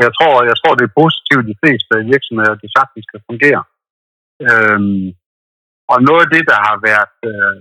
Jeg 0.03 0.11
tror, 0.17 0.35
jeg 0.51 0.55
tror, 0.57 0.73
det 0.75 0.85
er 0.87 0.99
positivt, 1.01 1.49
de 1.51 1.59
fleste 1.61 1.93
virksomheder, 2.13 2.55
det 2.61 2.69
sagtens 2.77 3.07
kan 3.11 3.21
fungere. 3.29 3.63
Øhm, 4.47 5.05
og 5.91 5.97
noget 6.07 6.21
af 6.25 6.31
det, 6.35 6.43
der 6.51 6.59
har 6.67 6.77
været 6.89 7.17
øh, 7.31 7.59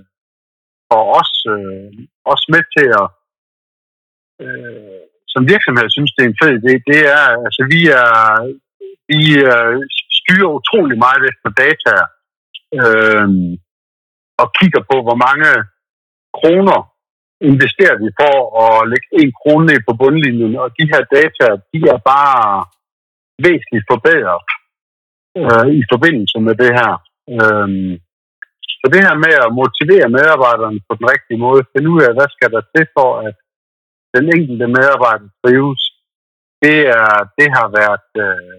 for 0.89 1.03
os, 1.19 1.33
øh, 1.55 1.91
os 2.33 2.45
med 2.53 2.63
til 2.75 2.87
at 3.01 3.07
øh, 4.45 5.03
som 5.33 5.43
virksomhed 5.55 5.87
synes, 5.91 6.13
det 6.13 6.23
er 6.23 6.31
en 6.31 6.41
fed 6.43 6.53
idé, 6.61 6.73
det 6.91 7.01
er, 7.17 7.25
altså 7.47 7.63
vi 7.75 7.81
er, 8.03 8.13
vi 9.11 9.21
øh, 9.53 9.77
styrer 10.19 10.57
utrolig 10.59 10.99
meget 11.07 11.23
efter 11.31 11.49
data, 11.65 11.95
øh, 12.79 13.29
og 14.43 14.47
kigger 14.59 14.83
på, 14.91 14.97
hvor 15.07 15.19
mange 15.27 15.49
kroner 16.39 16.79
investerer 17.51 17.97
vi 18.03 18.09
for 18.21 18.35
at 18.65 18.89
lægge 18.91 19.09
en 19.23 19.33
krone 19.39 19.65
ned 19.67 19.81
på 19.89 19.93
bundlinjen, 20.03 20.55
og 20.63 20.69
de 20.79 20.85
her 20.93 21.03
data, 21.17 21.47
de 21.73 21.79
er 21.95 22.01
bare 22.13 22.43
væsentligt 23.47 23.87
forbedret 23.93 24.43
øh, 25.41 25.67
i 25.81 25.83
forbindelse 25.93 26.39
med 26.47 26.55
det 26.63 26.73
her. 26.81 26.93
Øhm, 27.35 27.93
så 28.79 28.87
det 28.95 29.01
her 29.07 29.17
med 29.25 29.35
at 29.47 29.57
motivere 29.63 30.15
medarbejderne 30.19 30.81
på 30.89 30.93
den 30.99 31.07
rigtige 31.15 31.43
måde, 31.47 31.71
finde 31.73 31.89
ud 31.95 32.01
af, 32.07 32.13
hvad 32.17 32.29
skal 32.37 32.51
der 32.55 32.63
til 32.73 32.87
for, 32.97 33.11
at 33.29 33.37
den 34.15 34.25
enkelte 34.37 34.67
medarbejder 34.77 35.29
trives, 35.41 35.83
det, 36.65 36.79
er, 37.01 37.13
det 37.39 37.49
har 37.57 37.69
været 37.81 38.09
øh, 38.25 38.57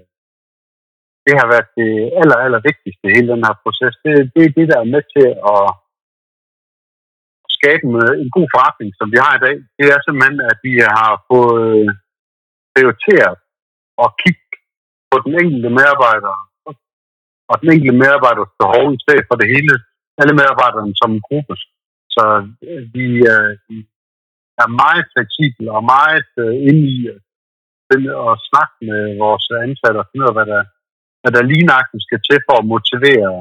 det 1.26 1.34
har 1.40 1.48
været 1.54 1.70
det 1.80 1.92
aller, 2.22 2.38
aller 2.46 2.62
vigtigste 2.70 3.06
i 3.08 3.16
hele 3.16 3.30
den 3.34 3.46
her 3.48 3.56
proces. 3.64 3.94
Det, 4.04 4.14
det 4.34 4.42
er 4.44 4.56
det, 4.58 4.68
der 4.72 4.78
er 4.80 4.94
med 4.96 5.04
til 5.16 5.28
at 5.54 5.64
skabe 7.58 7.84
en, 7.88 7.96
en 8.24 8.30
god 8.38 8.48
forretning, 8.54 8.90
som 9.00 9.08
vi 9.14 9.18
har 9.26 9.34
i 9.36 9.44
dag. 9.46 9.56
Det 9.78 9.86
er 9.94 10.00
simpelthen, 10.00 10.38
at 10.52 10.58
vi 10.68 10.74
har 11.00 11.14
fået 11.32 11.86
prioriteret 12.74 13.38
og 14.04 14.10
kigge 14.22 14.48
på 15.10 15.16
den 15.26 15.34
enkelte 15.42 15.70
medarbejder 15.80 16.36
og 17.50 17.56
den 17.62 17.68
enkelte 17.74 17.98
medarbejders 18.04 18.54
behov 18.62 18.86
i 18.94 19.04
stedet 19.04 19.26
for 19.30 19.36
det 19.42 19.48
hele, 19.56 19.74
alle 20.22 20.34
medarbejderne 20.40 20.94
som 21.02 21.10
en 21.14 21.26
gruppe. 21.28 21.56
Så 22.16 22.24
øh, 22.70 22.84
vi, 22.96 23.08
øh, 23.34 23.52
er 24.64 24.70
meget 24.84 25.06
fleksible 25.14 25.68
og 25.78 25.84
meget 25.96 26.32
øh, 26.44 26.54
inde 26.70 26.84
i 26.96 27.00
øh, 27.10 27.20
at 28.30 28.34
snakke 28.50 28.76
med 28.90 29.02
vores 29.24 29.46
ansatte 29.66 29.98
og 30.02 30.08
finde 30.10 30.24
ud 30.24 30.32
af, 30.32 30.36
hvad 30.38 30.48
der, 30.54 30.62
hvad 31.26 31.34
der 31.38 31.50
lige 31.52 31.70
nøjagtigt 31.70 32.06
skal 32.08 32.22
til 32.28 32.40
for 32.48 32.56
at 32.60 32.70
motivere 32.74 33.34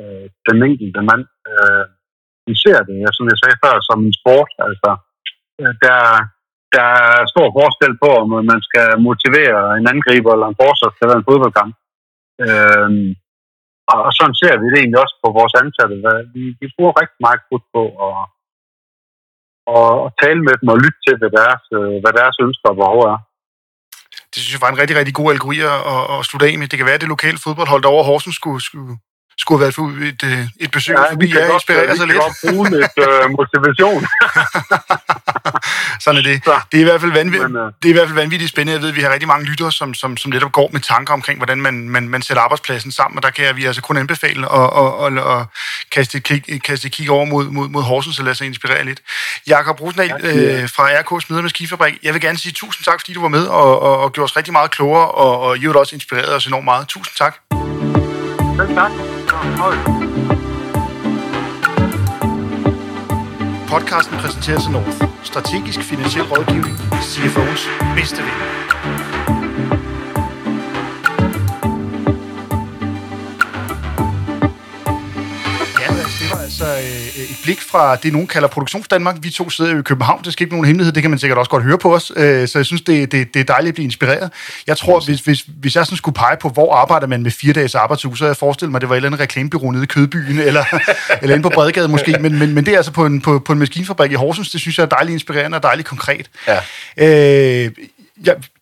øh, 0.00 0.26
den 0.48 0.58
enkelte 0.68 1.00
mand. 1.08 1.24
Øh, 1.50 1.84
vi 2.48 2.54
ser 2.64 2.78
det, 2.88 2.96
som 3.16 3.26
jeg 3.30 3.38
sagde 3.40 3.58
før, 3.64 3.74
som 3.88 3.98
en 4.08 4.14
sport. 4.20 4.50
Altså, 4.68 4.90
øh, 5.60 5.72
der, 5.84 6.00
der 6.76 6.88
er 7.08 7.30
stor 7.32 7.48
forskel 7.58 7.92
på, 8.04 8.10
om 8.22 8.28
man 8.52 8.60
skal 8.68 8.88
motivere 9.08 9.60
en 9.78 9.86
angriber 9.94 10.30
eller 10.32 10.48
en 10.48 10.60
forsvar 10.62 10.90
til 10.92 11.06
en 11.18 11.28
fodboldkamp. 11.28 11.74
Øh, 12.44 12.90
og 13.92 14.10
sådan 14.18 14.38
ser 14.42 14.54
vi 14.60 14.66
det 14.70 14.78
egentlig 14.78 15.02
også 15.04 15.16
på 15.24 15.28
vores 15.38 15.54
ansatte. 15.62 15.94
Vi, 16.34 16.42
vi 16.60 16.66
bruger 16.74 17.00
rigtig 17.00 17.20
meget 17.26 17.40
krudt 17.46 17.66
på 17.74 17.82
at, 18.06 18.16
at 19.76 19.88
tale 20.22 20.40
med 20.46 20.54
dem 20.60 20.68
og 20.74 20.80
lytte 20.84 21.00
til, 21.06 21.14
hvad 21.20 21.32
deres, 21.40 21.64
øh, 21.78 21.96
hvad 22.02 22.12
deres 22.20 22.36
ønsker 22.46 22.68
og 22.70 22.78
behov 22.80 23.00
er. 23.12 23.18
Det 24.38 24.44
synes 24.44 24.54
jeg 24.56 24.60
var 24.60 24.72
en 24.72 24.78
rigtig, 24.78 24.96
rigtig 24.96 25.14
god 25.14 25.32
algori 25.32 25.60
at, 25.60 26.18
at 26.18 26.24
slutte 26.26 26.46
af 26.46 26.58
med. 26.58 26.68
Det 26.68 26.76
kan 26.78 26.86
være, 26.86 26.94
at 26.94 27.00
det 27.00 27.08
lokale 27.08 27.38
fodboldhold 27.38 27.84
over 27.84 28.04
Horsens 28.04 28.36
skulle, 28.36 28.60
skulle 28.64 28.96
skulle 29.38 29.58
have 29.58 29.64
været 29.64 29.74
for 29.74 29.86
et, 30.10 30.22
øh, 30.24 30.46
et 30.60 30.70
besøg 30.70 30.96
ja, 30.98 31.12
forbi 31.12 31.34
jer 31.34 31.48
og 31.48 31.54
inspirere 31.54 31.96
sig 31.96 32.06
lidt. 32.06 32.16
Vi 32.16 32.22
kan 32.22 32.54
bruge 32.54 32.70
lidt 32.70 32.96
uh, 32.96 33.30
motivation. 33.38 34.06
Sådan 36.04 36.18
er 36.18 36.22
det. 36.22 36.44
Så. 36.44 36.60
Det, 36.72 36.78
er 36.78 36.80
i 36.80 36.84
hvert 36.84 37.00
fald 37.00 37.12
vanvittigt, 37.12 37.52
Men, 37.52 37.62
uh... 37.62 37.72
det 37.82 37.88
er 37.88 37.90
i 37.90 37.92
hvert 37.92 38.08
fald 38.08 38.18
vanvittigt 38.18 38.50
spændende. 38.50 38.72
Jeg 38.72 38.82
ved, 38.82 38.88
at 38.88 38.96
vi 38.96 39.00
har 39.00 39.12
rigtig 39.12 39.28
mange 39.28 39.46
lyttere, 39.46 39.72
som, 39.72 39.94
som, 39.94 40.16
som 40.16 40.30
netop 40.30 40.52
går 40.52 40.68
med 40.72 40.80
tanker 40.80 41.14
omkring, 41.14 41.38
hvordan 41.38 41.60
man, 41.60 41.88
man, 41.88 42.08
man 42.08 42.22
sætter 42.22 42.42
arbejdspladsen 42.42 42.92
sammen, 42.92 43.18
og 43.18 43.22
der 43.22 43.30
kan 43.30 43.56
vi 43.56 43.64
altså 43.64 43.82
kun 43.82 43.96
anbefale 43.96 44.52
at, 44.52 44.70
at, 44.82 45.18
at, 45.18 45.38
at 45.38 45.46
kaste, 45.90 46.18
et 46.18 46.24
kig, 46.24 46.62
kaste 46.62 46.86
et 46.86 46.92
kig 46.92 47.10
over 47.10 47.24
mod, 47.24 47.44
mod, 47.44 47.68
mod 47.68 47.82
Horsens 47.82 48.18
og 48.18 48.24
lade 48.24 48.34
sig 48.34 48.46
inspirere 48.46 48.84
lidt. 48.84 49.00
Jakob 49.46 49.80
Rosendal 49.80 50.14
ja, 50.24 50.62
øh, 50.62 50.68
fra 50.68 50.88
RK 51.00 51.22
Smider 51.22 51.42
med 51.42 51.50
Skifabrik, 51.50 51.94
jeg 52.02 52.14
vil 52.14 52.20
gerne 52.20 52.38
sige 52.38 52.52
tusind 52.52 52.84
tak, 52.84 53.00
fordi 53.00 53.12
du 53.12 53.20
var 53.20 53.28
med 53.28 53.46
og, 53.46 53.82
og, 53.82 53.98
og 53.98 54.12
gjorde 54.12 54.24
os 54.24 54.36
rigtig 54.36 54.52
meget 54.52 54.70
klogere, 54.70 55.08
og, 55.10 55.40
og 55.40 55.58
I 55.58 55.66
også 55.68 55.96
inspireret 55.96 56.34
os 56.34 56.46
enormt 56.46 56.64
meget. 56.64 56.88
Tusind 56.88 57.16
tak. 57.16 57.36
Selv 58.58 58.74
tak. 58.74 59.17
Podcasten 63.68 64.16
præsenteres 64.18 64.66
af 64.66 64.72
North. 64.72 65.04
Strategisk 65.22 65.80
finansiel 65.80 66.24
rådgivning. 66.24 66.76
CFO's 66.76 67.94
bedste 67.94 68.22
ven. 68.22 69.07
Altså 76.60 76.88
øh, 77.18 77.22
et 77.22 77.36
blik 77.42 77.60
fra 77.60 77.96
det, 77.96 78.12
nogen 78.12 78.28
kalder 78.28 78.48
Produktionsdanmark. 78.48 79.16
Vi 79.20 79.30
to 79.30 79.50
sidder 79.50 79.78
i 79.78 79.82
København, 79.82 80.24
det 80.24 80.32
skal 80.32 80.44
ikke 80.44 80.54
nogen 80.54 80.66
hemmelighed, 80.66 80.92
det 80.92 81.02
kan 81.02 81.10
man 81.10 81.18
sikkert 81.18 81.38
også 81.38 81.50
godt 81.50 81.62
høre 81.62 81.78
på 81.78 81.94
os. 81.94 82.12
Øh, 82.16 82.48
så 82.48 82.58
jeg 82.58 82.66
synes, 82.66 82.82
det, 82.82 83.12
det, 83.12 83.34
det 83.34 83.40
er 83.40 83.44
dejligt 83.44 83.68
at 83.68 83.74
blive 83.74 83.84
inspireret. 83.84 84.30
Jeg 84.66 84.76
tror, 84.76 85.00
hvis, 85.00 85.20
hvis, 85.20 85.44
hvis 85.60 85.76
jeg 85.76 85.86
sådan 85.86 85.96
skulle 85.96 86.14
pege 86.14 86.36
på, 86.36 86.48
hvor 86.48 86.74
arbejder 86.74 87.06
man 87.06 87.22
med 87.22 87.30
fire 87.30 87.52
dages 87.52 87.74
arbejdsuge, 87.74 88.16
så 88.16 88.26
jeg 88.26 88.36
forestiller 88.36 88.70
mig, 88.70 88.78
at 88.78 88.80
det 88.80 88.88
var 88.88 88.94
et 88.94 88.96
eller 88.96 89.08
andet 89.08 89.20
reklamebyrå 89.20 89.70
nede 89.70 89.82
i 89.82 89.86
Kødbyen, 89.86 90.38
eller, 90.38 90.64
eller 91.22 91.36
inde 91.36 91.42
på 91.42 91.48
Bredegade 91.54 91.88
måske. 91.88 92.16
Men, 92.20 92.38
men, 92.38 92.54
men 92.54 92.66
det 92.66 92.72
er 92.72 92.76
altså 92.76 92.92
på 92.92 93.06
en, 93.06 93.20
på, 93.20 93.38
på 93.38 93.52
en 93.52 93.58
maskinfabrik 93.58 94.12
i 94.12 94.14
Horsens, 94.14 94.50
det 94.50 94.60
synes 94.60 94.78
jeg 94.78 94.84
er 94.84 94.88
dejligt 94.88 95.12
inspirerende 95.12 95.56
og 95.56 95.62
dejligt 95.62 95.88
konkret. 95.88 96.30
Ja. 96.46 97.64
Øh, 97.66 97.70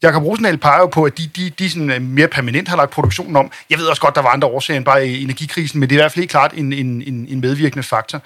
Jakob 0.03 0.23
Rosendahl 0.23 0.59
peger 0.59 0.79
jo 0.79 0.87
på, 0.87 1.05
at 1.05 1.19
de, 1.19 1.31
de, 1.37 1.51
de 1.51 1.71
sådan 1.71 1.91
øh, 1.91 2.03
mere 2.03 2.29
permanent 2.29 2.69
har 2.69 2.77
lagt 2.77 2.91
produktionen 2.91 3.37
om. 3.37 3.51
Jeg 3.71 3.79
ved 3.79 3.87
også 3.87 4.03
godt, 4.03 4.15
der 4.15 4.23
var 4.23 4.29
andre 4.29 4.49
årsager 4.49 4.77
end 4.77 4.85
bare 4.85 5.09
øh, 5.09 5.23
energikrisen, 5.23 5.81
men 5.81 5.89
det 5.89 5.95
er 5.95 5.99
i 5.99 6.03
hvert 6.03 6.13
fald 6.13 6.23
helt 6.23 6.31
klart 6.31 6.53
en, 6.55 6.73
en, 6.73 7.03
en, 7.03 7.27
en 7.29 7.41
medvirkende 7.41 7.83
faktor. 7.83 8.23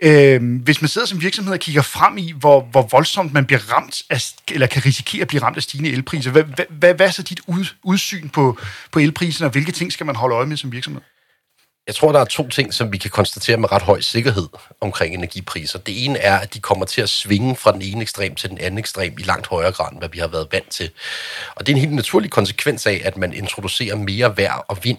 Øh, 0.00 0.60
hvis 0.62 0.82
man 0.82 0.88
sidder 0.88 1.06
som 1.06 1.20
virksomhed 1.20 1.52
og 1.52 1.60
kigger 1.60 1.82
frem 1.82 2.18
i, 2.18 2.34
hvor, 2.36 2.68
hvor 2.70 2.88
voldsomt 2.90 3.32
man 3.32 3.46
bliver 3.46 3.72
ramt 3.72 4.02
af, 4.10 4.24
eller 4.48 4.66
kan 4.66 4.84
risikere 4.86 5.22
at 5.22 5.28
blive 5.28 5.42
ramt 5.42 5.56
af 5.56 5.62
stigende 5.62 5.90
elpriser, 5.90 6.30
hvad, 6.30 6.44
hvad, 6.68 6.94
hvad 6.94 7.06
er 7.06 7.10
så 7.10 7.22
dit 7.22 7.40
ud, 7.46 7.66
udsyn 7.82 8.28
på, 8.28 8.58
på 8.92 8.98
elprisen, 8.98 9.44
og 9.44 9.50
hvilke 9.50 9.72
ting 9.72 9.92
skal 9.92 10.06
man 10.06 10.16
holde 10.16 10.36
øje 10.36 10.46
med 10.46 10.56
som 10.56 10.72
virksomhed? 10.72 11.02
Jeg 11.88 11.96
tror, 11.96 12.12
der 12.12 12.20
er 12.20 12.24
to 12.24 12.48
ting, 12.48 12.74
som 12.74 12.92
vi 12.92 12.98
kan 12.98 13.10
konstatere 13.10 13.56
med 13.56 13.72
ret 13.72 13.82
høj 13.82 14.00
sikkerhed 14.00 14.48
omkring 14.80 15.14
energipriser. 15.14 15.78
Det 15.78 16.04
ene 16.04 16.18
er, 16.18 16.38
at 16.38 16.54
de 16.54 16.60
kommer 16.60 16.84
til 16.84 17.00
at 17.00 17.08
svinge 17.08 17.56
fra 17.56 17.72
den 17.72 17.82
ene 17.82 18.02
ekstrem 18.02 18.34
til 18.34 18.50
den 18.50 18.58
anden 18.58 18.78
ekstrem 18.78 19.12
i 19.18 19.22
langt 19.22 19.46
højere 19.46 19.72
grad, 19.72 19.92
end 19.92 19.98
hvad 19.98 20.08
vi 20.08 20.18
har 20.18 20.26
været 20.26 20.48
vant 20.52 20.70
til. 20.70 20.90
Og 21.54 21.66
det 21.66 21.72
er 21.72 21.76
en 21.76 21.80
helt 21.80 21.94
naturlig 21.94 22.30
konsekvens 22.30 22.86
af, 22.86 23.00
at 23.04 23.16
man 23.16 23.32
introducerer 23.32 23.96
mere 23.96 24.36
vejr 24.36 24.64
og 24.68 24.78
vind 24.84 24.98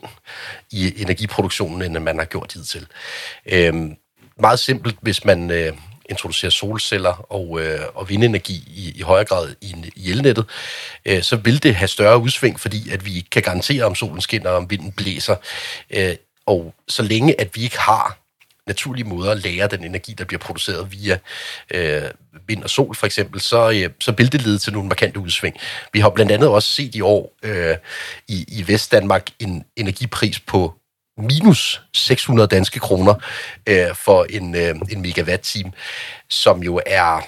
i 0.71 1.01
energiproduktionen, 1.01 1.81
end 1.81 2.03
man 2.03 2.17
har 2.17 2.25
gjort 2.25 2.53
hidtil. 2.53 2.87
Øhm, 3.45 3.95
meget 4.39 4.59
simpelt, 4.59 4.95
hvis 5.01 5.25
man 5.25 5.51
øh, 5.51 5.73
introducerer 6.09 6.51
solceller 6.51 7.33
og, 7.33 7.61
øh, 7.61 7.79
og 7.95 8.09
vindenergi 8.09 8.53
i, 8.67 8.93
i 8.95 9.01
højere 9.01 9.25
grad 9.25 9.55
i, 9.61 9.75
i 9.95 10.11
elnettet, 10.11 10.45
øh, 11.05 11.23
så 11.23 11.35
vil 11.35 11.63
det 11.63 11.75
have 11.75 11.87
større 11.87 12.17
udsving, 12.17 12.59
fordi 12.59 12.89
at 12.89 13.05
vi 13.05 13.15
ikke 13.15 13.29
kan 13.29 13.41
garantere, 13.41 13.83
om 13.83 13.95
solen 13.95 14.21
skinner 14.21 14.49
og 14.49 14.57
om 14.57 14.69
vinden 14.69 14.91
blæser. 14.91 15.35
Øh, 15.89 16.15
og 16.49 16.73
så 16.87 17.03
længe 17.03 17.41
at 17.41 17.55
vi 17.55 17.63
ikke 17.63 17.79
har 17.79 18.17
naturlige 18.67 19.07
måder 19.07 19.31
at 19.31 19.43
lære 19.43 19.67
den 19.67 19.83
energi, 19.83 20.13
der 20.13 20.25
bliver 20.25 20.39
produceret 20.39 20.91
via 20.91 21.17
øh, 21.73 22.09
vind 22.47 22.63
og 22.63 22.69
sol 22.69 22.95
for 22.95 23.05
eksempel, 23.05 23.41
så, 23.41 23.69
øh, 23.69 23.89
så 23.99 24.11
vil 24.17 24.31
det 24.31 24.41
lede 24.41 24.57
til 24.57 24.73
nogle 24.73 24.87
markante 24.87 25.19
udsving. 25.19 25.55
Vi 25.93 25.99
har 25.99 26.09
blandt 26.09 26.31
andet 26.31 26.49
også 26.49 26.69
set 26.69 26.95
i 26.95 27.01
år 27.01 27.33
øh, 27.43 27.75
i, 28.27 28.45
i 28.47 28.67
Vestdanmark 28.67 29.29
en 29.39 29.65
energipris 29.75 30.39
på 30.39 30.73
minus 31.17 31.81
600 31.93 32.47
danske 32.47 32.79
kroner 32.79 33.13
øh, 33.67 33.95
for 33.95 34.25
en, 34.29 34.55
øh, 34.55 34.75
en 34.91 35.01
megawatt-time, 35.01 35.71
som 36.29 36.63
jo 36.63 36.81
er 36.85 37.21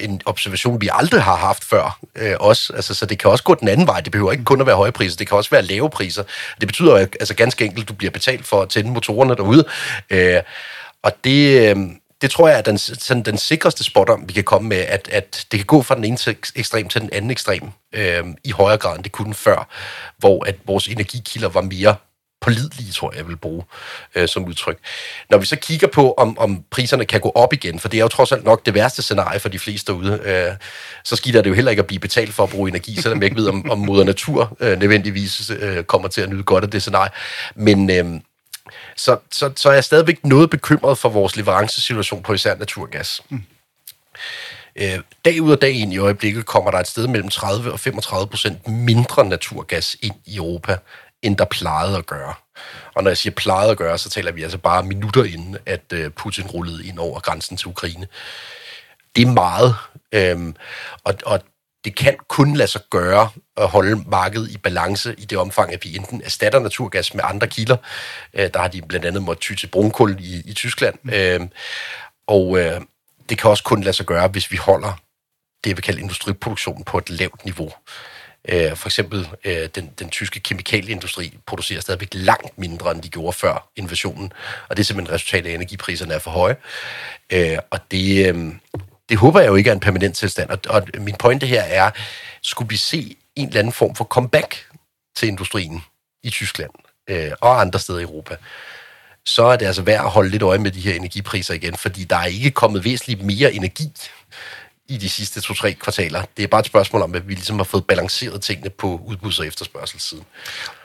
en 0.00 0.20
observation, 0.26 0.80
vi 0.80 0.88
aldrig 0.92 1.22
har 1.22 1.36
haft 1.36 1.64
før 1.64 1.98
øh, 2.16 2.34
også. 2.40 2.72
Altså, 2.72 2.94
så 2.94 3.06
det 3.06 3.18
kan 3.18 3.30
også 3.30 3.44
gå 3.44 3.54
den 3.54 3.68
anden 3.68 3.86
vej. 3.86 4.00
Det 4.00 4.12
behøver 4.12 4.32
ikke 4.32 4.44
kun 4.44 4.60
at 4.60 4.66
være 4.66 4.76
høje 4.76 4.92
priser, 4.92 5.16
det 5.16 5.28
kan 5.28 5.36
også 5.36 5.50
være 5.50 5.62
lave 5.62 5.90
priser. 5.90 6.22
Det 6.60 6.68
betyder 6.68 6.96
altså 6.96 7.34
ganske 7.34 7.64
enkelt, 7.64 7.82
at 7.82 7.88
du 7.88 7.94
bliver 7.94 8.10
betalt 8.10 8.46
for 8.46 8.62
at 8.62 8.68
tænde 8.68 8.90
motorerne 8.90 9.34
derude. 9.36 9.64
Øh, 10.10 10.42
og 11.02 11.12
det, 11.24 11.70
øh, 11.70 11.76
det 12.22 12.30
tror 12.30 12.48
jeg 12.48 12.58
er 12.58 12.62
den, 12.62 12.78
sådan 12.78 13.22
den 13.22 13.38
sikreste 13.38 13.84
spot 13.84 14.08
om, 14.08 14.28
vi 14.28 14.32
kan 14.32 14.44
komme 14.44 14.68
med, 14.68 14.76
at, 14.76 15.08
at 15.12 15.46
det 15.52 15.58
kan 15.58 15.66
gå 15.66 15.82
fra 15.82 15.94
den 15.94 16.04
ene 16.04 16.18
ekstrem 16.56 16.88
til 16.88 17.00
den 17.00 17.10
anden 17.12 17.30
ekstrem 17.30 17.62
øh, 17.92 18.24
i 18.44 18.50
højere 18.50 18.78
grad, 18.78 18.96
end 18.96 19.04
det 19.04 19.12
kunne 19.12 19.34
før, 19.34 19.68
hvor 20.18 20.44
at 20.44 20.56
vores 20.66 20.88
energikilder 20.88 21.48
var 21.48 21.60
mere 21.60 21.94
pålidelige, 22.46 22.92
tror 22.92 23.10
jeg, 23.10 23.18
jeg 23.18 23.28
vil 23.28 23.36
bruge 23.36 23.64
øh, 24.14 24.28
som 24.28 24.44
udtryk. 24.44 24.78
Når 25.30 25.38
vi 25.38 25.46
så 25.46 25.56
kigger 25.56 25.86
på, 25.86 26.14
om, 26.18 26.38
om 26.38 26.64
priserne 26.70 27.04
kan 27.04 27.20
gå 27.20 27.32
op 27.34 27.52
igen, 27.52 27.80
for 27.80 27.88
det 27.88 27.98
er 27.98 28.02
jo 28.02 28.08
trods 28.08 28.32
alt 28.32 28.44
nok 28.44 28.66
det 28.66 28.74
værste 28.74 29.02
scenarie 29.02 29.40
for 29.40 29.48
de 29.48 29.58
fleste 29.58 29.92
derude, 29.92 30.20
øh, 30.24 30.56
så 31.04 31.16
skider 31.16 31.42
det 31.42 31.50
jo 31.50 31.54
heller 31.54 31.70
ikke 31.70 31.80
at 31.80 31.86
blive 31.86 32.00
betalt 32.00 32.34
for 32.34 32.42
at 32.42 32.50
bruge 32.50 32.68
energi, 32.68 33.00
selvom 33.00 33.18
jeg 33.18 33.24
ikke 33.24 33.36
ved, 33.36 33.48
om, 33.48 33.70
om 33.70 33.78
moder 33.78 34.04
natur 34.04 34.56
øh, 34.60 34.78
nødvendigvis 34.78 35.50
øh, 35.50 35.84
kommer 35.84 36.08
til 36.08 36.20
at 36.20 36.28
nyde 36.28 36.42
godt 36.42 36.64
af 36.64 36.70
det 36.70 36.82
scenarie. 36.82 37.10
Men... 37.54 37.90
Øh, 37.90 38.20
så, 38.96 39.16
så, 39.30 39.52
så 39.56 39.68
er 39.68 39.72
jeg 39.72 39.84
stadigvæk 39.84 40.24
noget 40.24 40.50
bekymret 40.50 40.98
for 40.98 41.08
vores 41.08 41.36
leverancesituation 41.36 42.22
på 42.22 42.32
især 42.32 42.56
naturgas. 42.56 43.22
Mm. 43.28 43.42
Øh, 44.76 44.98
dag 45.24 45.42
ud 45.42 45.52
og 45.52 45.62
dag 45.62 45.72
ind 45.72 45.92
i 45.92 45.98
øjeblikket 45.98 46.46
kommer 46.46 46.70
der 46.70 46.78
et 46.78 46.86
sted 46.86 47.06
mellem 47.06 47.28
30 47.28 47.72
og 47.72 47.80
35 47.80 48.26
procent 48.26 48.68
mindre 48.68 49.24
naturgas 49.24 49.96
ind 50.02 50.14
i 50.26 50.36
Europa, 50.36 50.76
end 51.26 51.36
der 51.36 51.44
plejede 51.44 51.96
at 51.96 52.06
gøre. 52.06 52.34
Og 52.94 53.02
når 53.02 53.10
jeg 53.10 53.18
siger 53.18 53.34
plejede 53.34 53.70
at 53.70 53.76
gøre, 53.76 53.98
så 53.98 54.10
taler 54.10 54.32
vi 54.32 54.42
altså 54.42 54.58
bare 54.58 54.82
minutter 54.82 55.24
inden, 55.24 55.56
at 55.66 55.92
øh, 55.92 56.10
Putin 56.10 56.46
rullede 56.46 56.86
ind 56.86 56.98
over 56.98 57.20
grænsen 57.20 57.56
til 57.56 57.68
Ukraine. 57.68 58.06
Det 59.16 59.22
er 59.22 59.32
meget, 59.32 59.74
øhm, 60.12 60.56
og, 61.04 61.14
og 61.26 61.40
det 61.84 61.96
kan 61.96 62.16
kun 62.28 62.56
lade 62.56 62.70
sig 62.70 62.80
gøre 62.90 63.30
at 63.56 63.68
holde 63.68 64.04
markedet 64.06 64.50
i 64.50 64.58
balance 64.58 65.14
i 65.18 65.24
det 65.24 65.38
omfang, 65.38 65.72
at 65.72 65.84
vi 65.84 65.96
enten 65.96 66.22
erstatter 66.22 66.58
naturgas 66.58 67.14
med 67.14 67.24
andre 67.26 67.46
kilder. 67.46 67.76
Øh, 68.34 68.50
der 68.54 68.60
har 68.60 68.68
de 68.68 68.82
blandt 68.82 69.06
andet 69.06 69.22
måttet 69.22 69.42
ty 69.42 69.54
til 69.54 69.66
brunkul 69.66 70.16
i, 70.20 70.42
i 70.44 70.52
Tyskland. 70.52 71.12
Øh, 71.12 71.40
og 72.26 72.58
øh, 72.58 72.80
det 73.28 73.38
kan 73.38 73.50
også 73.50 73.64
kun 73.64 73.82
lade 73.82 73.96
sig 73.96 74.06
gøre, 74.06 74.28
hvis 74.28 74.50
vi 74.50 74.56
holder 74.56 75.00
det, 75.64 75.76
vi 75.76 75.82
kalder 75.82 76.02
industriproduktionen 76.02 76.84
på 76.84 76.98
et 76.98 77.10
lavt 77.10 77.44
niveau. 77.44 77.72
Øh, 78.48 78.76
for 78.76 78.88
eksempel 78.88 79.28
øh, 79.44 79.68
den, 79.74 79.90
den 79.98 80.10
tyske 80.10 80.40
kemikalieindustri 80.40 81.38
producerer 81.46 81.80
stadigvæk 81.80 82.08
langt 82.12 82.58
mindre, 82.58 82.90
end 82.90 83.02
de 83.02 83.08
gjorde 83.08 83.32
før 83.32 83.68
invasionen. 83.76 84.32
Og 84.68 84.76
det 84.76 84.82
er 84.82 84.84
simpelthen 84.84 85.14
resultat 85.14 85.46
af, 85.46 85.50
at 85.50 85.54
energipriserne 85.54 86.14
er 86.14 86.18
for 86.18 86.30
høje. 86.30 86.56
Øh, 87.32 87.58
og 87.70 87.78
det, 87.90 88.34
øh, 88.34 88.52
det 89.08 89.16
håber 89.16 89.40
jeg 89.40 89.48
jo 89.48 89.54
ikke 89.54 89.70
er 89.70 89.74
en 89.74 89.80
permanent 89.80 90.16
tilstand. 90.16 90.50
Og, 90.50 90.58
og 90.68 90.82
min 90.98 91.14
pointe 91.14 91.46
her 91.46 91.62
er, 91.62 91.90
skulle 92.42 92.68
vi 92.68 92.76
se 92.76 93.16
en 93.36 93.48
eller 93.48 93.58
anden 93.58 93.72
form 93.72 93.94
for 93.94 94.04
comeback 94.04 94.66
til 95.16 95.28
industrien 95.28 95.82
i 96.22 96.30
Tyskland 96.30 96.70
øh, 97.08 97.30
og 97.40 97.60
andre 97.60 97.78
steder 97.78 97.98
i 97.98 98.02
Europa, 98.02 98.36
så 99.24 99.44
er 99.44 99.56
det 99.56 99.66
altså 99.66 99.82
værd 99.82 100.04
at 100.04 100.10
holde 100.10 100.30
lidt 100.30 100.42
øje 100.42 100.58
med 100.58 100.70
de 100.70 100.80
her 100.80 100.94
energipriser 100.94 101.54
igen, 101.54 101.76
fordi 101.76 102.04
der 102.04 102.16
er 102.16 102.26
ikke 102.26 102.50
kommet 102.50 102.84
væsentligt 102.84 103.22
mere 103.22 103.52
energi 103.52 103.92
i 104.88 104.96
de 104.96 105.08
sidste 105.08 105.40
to-tre 105.40 105.72
kvartaler. 105.72 106.22
Det 106.36 106.42
er 106.42 106.46
bare 106.46 106.60
et 106.60 106.66
spørgsmål 106.66 107.02
om, 107.02 107.14
at 107.14 107.28
vi 107.28 107.34
ligesom 107.34 107.56
har 107.56 107.64
fået 107.64 107.86
balanceret 107.86 108.42
tingene 108.42 108.70
på 108.70 109.00
udbuds- 109.06 109.40
og 109.40 109.46
efterspørgselssiden. 109.46 110.24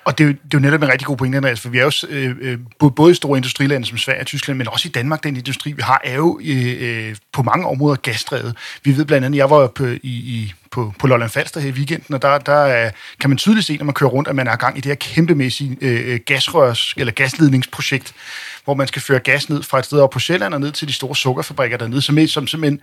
Og 0.03 0.17
det 0.17 0.23
er, 0.23 0.27
jo, 0.27 0.33
det 0.33 0.53
er 0.53 0.57
jo 0.57 0.59
netop 0.59 0.83
en 0.83 0.89
rigtig 0.89 1.07
god 1.07 1.17
pointe, 1.17 1.37
Andreas, 1.37 1.59
for 1.59 1.69
vi 1.69 1.77
er 1.77 1.83
jo 1.83 1.91
øh, 2.09 2.35
øh 2.41 2.57
både 2.95 3.11
i 3.11 3.15
store 3.15 3.37
industrilande 3.37 3.87
som 3.87 3.97
Sverige 3.97 4.21
og 4.21 4.27
Tyskland, 4.27 4.57
men 4.57 4.67
også 4.67 4.87
i 4.87 4.91
Danmark, 4.91 5.23
den 5.23 5.35
industri, 5.35 5.71
vi 5.71 5.81
har, 5.81 6.01
er 6.03 6.15
jo 6.15 6.39
øh, 6.43 6.75
øh 6.79 7.15
på 7.33 7.43
mange 7.43 7.67
områder 7.67 7.95
gasdrevet. 7.95 8.57
Vi 8.83 8.97
ved 8.97 9.05
blandt 9.05 9.25
andet, 9.25 9.37
jeg 9.37 9.49
var 9.49 9.67
på, 9.67 9.85
i, 9.85 9.99
i, 10.03 10.53
på, 10.71 10.93
på 10.99 11.07
Lolland 11.07 11.29
Falster 11.29 11.59
her 11.59 11.69
i 11.69 11.71
weekenden, 11.71 12.15
og 12.15 12.21
der, 12.21 12.37
der 12.37 12.89
kan 13.19 13.29
man 13.29 13.37
tydeligt 13.37 13.67
se, 13.67 13.77
når 13.77 13.85
man 13.85 13.93
kører 13.93 14.09
rundt, 14.09 14.29
at 14.29 14.35
man 14.35 14.47
er 14.47 14.55
gang 14.55 14.77
i 14.77 14.81
det 14.81 14.89
her 14.89 14.95
kæmpemæssige 14.95 15.77
øh, 15.81 16.13
øh, 16.13 16.19
gasrørs- 16.31 16.93
eller 16.97 17.13
gasledningsprojekt, 17.13 18.13
hvor 18.63 18.73
man 18.73 18.87
skal 18.87 19.01
føre 19.01 19.19
gas 19.19 19.49
ned 19.49 19.63
fra 19.63 19.79
et 19.79 19.85
sted 19.85 19.99
op 19.99 20.09
på 20.09 20.19
Sjælland 20.19 20.53
og 20.53 20.59
ned 20.59 20.71
til 20.71 20.87
de 20.87 20.93
store 20.93 21.15
sukkerfabrikker 21.15 21.77
dernede, 21.77 22.01
som, 22.01 22.27
som 22.27 22.47
simpelthen 22.47 22.79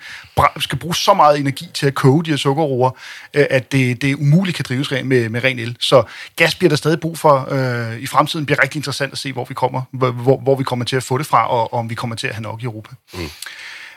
skal 0.58 0.78
bruge 0.78 0.94
så 0.94 1.14
meget 1.14 1.38
energi 1.38 1.66
til 1.74 1.86
at 1.86 1.94
koge 1.94 2.24
de 2.24 2.30
her 2.30 2.36
sukkerroer, 2.36 2.90
øh, 3.34 3.46
at 3.50 3.72
det, 3.72 4.02
det 4.02 4.14
umuligt 4.14 4.56
kan 4.56 4.64
drives 4.68 4.90
med, 4.90 5.28
med 5.28 5.44
ren 5.44 5.58
el. 5.58 5.76
Så 5.80 6.02
gas 6.36 6.54
bliver 6.54 6.68
der 6.68 6.76
stadig 6.76 7.00
brug 7.08 7.18
for 7.18 7.48
øh, 7.50 7.98
i 7.98 8.06
fremtiden. 8.06 8.46
Bliver 8.46 8.62
rigtig 8.62 8.78
interessant 8.78 9.12
at 9.12 9.18
se, 9.18 9.32
hvor 9.32 9.44
vi 9.44 9.54
kommer, 9.54 9.82
hvor, 9.92 10.36
hvor 10.36 10.56
vi 10.56 10.64
kommer 10.64 10.84
til 10.84 10.96
at 10.96 11.02
få 11.02 11.18
det 11.18 11.26
fra, 11.26 11.50
og, 11.50 11.72
og 11.72 11.78
om 11.78 11.90
vi 11.90 11.94
kommer 11.94 12.16
til 12.16 12.26
at 12.26 12.34
have 12.34 12.42
nok 12.42 12.62
i 12.62 12.64
Europa. 12.64 12.90
Mm. 13.14 13.30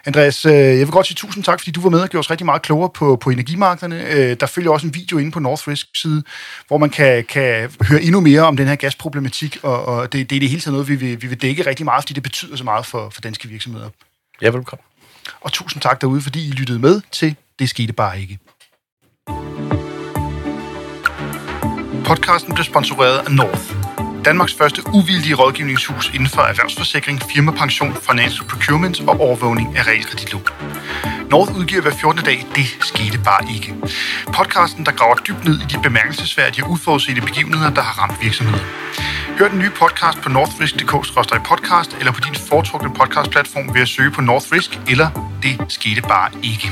Andreas, 0.05 0.45
øh, 0.45 0.53
jeg 0.53 0.79
vil 0.79 0.87
godt 0.87 1.07
sige 1.07 1.15
tusind 1.15 1.43
tak, 1.43 1.59
fordi 1.59 1.71
du 1.71 1.81
var 1.81 1.89
med 1.89 2.01
og 2.01 2.09
gjorde 2.09 2.19
os 2.19 2.31
rigtig 2.31 2.45
meget 2.45 2.61
klogere 2.61 2.89
på, 2.89 3.15
på 3.15 3.29
energimarkederne. 3.29 4.07
Øh, 4.09 4.37
der 4.39 4.45
følger 4.45 4.71
også 4.71 4.87
en 4.87 4.93
video 4.95 5.17
inde 5.17 5.31
på 5.31 5.39
Northrisk 5.39 5.87
side, 5.95 6.23
hvor 6.67 6.77
man 6.77 6.89
kan, 6.89 7.25
kan 7.25 7.71
høre 7.81 8.01
endnu 8.01 8.19
mere 8.19 8.41
om 8.41 8.57
den 8.57 8.67
her 8.67 8.75
gasproblematik, 8.75 9.57
og, 9.63 9.85
og 9.85 10.13
det, 10.13 10.29
det 10.29 10.35
er 10.35 10.39
det 10.39 10.49
hele 10.49 10.61
taget 10.61 10.73
noget, 10.73 10.87
vi 10.87 10.95
vil, 10.95 11.21
vi 11.21 11.27
vil 11.27 11.41
dække 11.41 11.65
rigtig 11.65 11.85
meget, 11.85 12.03
fordi 12.03 12.13
det 12.13 12.23
betyder 12.23 12.55
så 12.55 12.63
meget 12.63 12.85
for, 12.85 13.09
for 13.09 13.21
danske 13.21 13.47
virksomheder. 13.47 13.89
Ja, 14.41 14.49
velkommen. 14.49 14.83
Og 15.41 15.51
tusind 15.51 15.81
tak 15.81 16.01
derude, 16.01 16.21
fordi 16.21 16.47
I 16.47 16.51
lyttede 16.51 16.79
med 16.79 17.01
til 17.11 17.35
Det 17.59 17.69
skete 17.69 17.93
bare 17.93 18.21
ikke. 18.21 18.39
Podcasten 22.11 22.53
blev 22.53 22.65
sponsoreret 22.65 23.17
af 23.17 23.31
North. 23.31 23.65
Danmarks 24.25 24.53
første 24.53 24.81
uvildige 24.93 25.35
rådgivningshus 25.35 26.11
inden 26.13 26.27
for 26.27 26.41
erhvervsforsikring, 26.41 27.21
firmapension, 27.33 27.93
financial 28.09 28.47
procurement 28.47 29.01
og 29.09 29.19
overvågning 29.19 29.77
af 29.77 29.87
realkreditlån. 29.87 30.43
North 31.29 31.51
udgiver 31.59 31.81
hver 31.81 31.91
14. 31.91 32.23
dag, 32.23 32.47
det 32.55 32.65
skete 32.81 33.17
bare 33.29 33.43
ikke. 33.55 33.75
Podcasten, 34.37 34.85
der 34.85 34.91
graver 34.91 35.15
dybt 35.15 35.45
ned 35.45 35.55
i 35.63 35.65
de 35.71 35.77
bemærkelsesværdige 35.83 36.63
og 36.63 36.71
uforudsete 36.71 37.21
begivenheder, 37.21 37.69
der 37.69 37.81
har 37.81 38.01
ramt 38.01 38.17
virksomheder. 38.21 38.63
Hør 39.39 39.47
den 39.47 39.59
nye 39.59 39.73
podcast 39.81 40.21
på 40.21 40.29
northrisk.dk-podcast 40.29 41.99
eller 41.99 42.11
på 42.11 42.21
din 42.27 42.35
foretrukne 42.49 42.93
podcastplatform 42.93 43.73
ved 43.73 43.81
at 43.81 43.87
søge 43.87 44.11
på 44.11 44.21
Northrisk 44.21 44.79
eller 44.87 45.07
Det 45.43 45.55
skete 45.69 46.01
bare 46.01 46.29
ikke. 46.43 46.71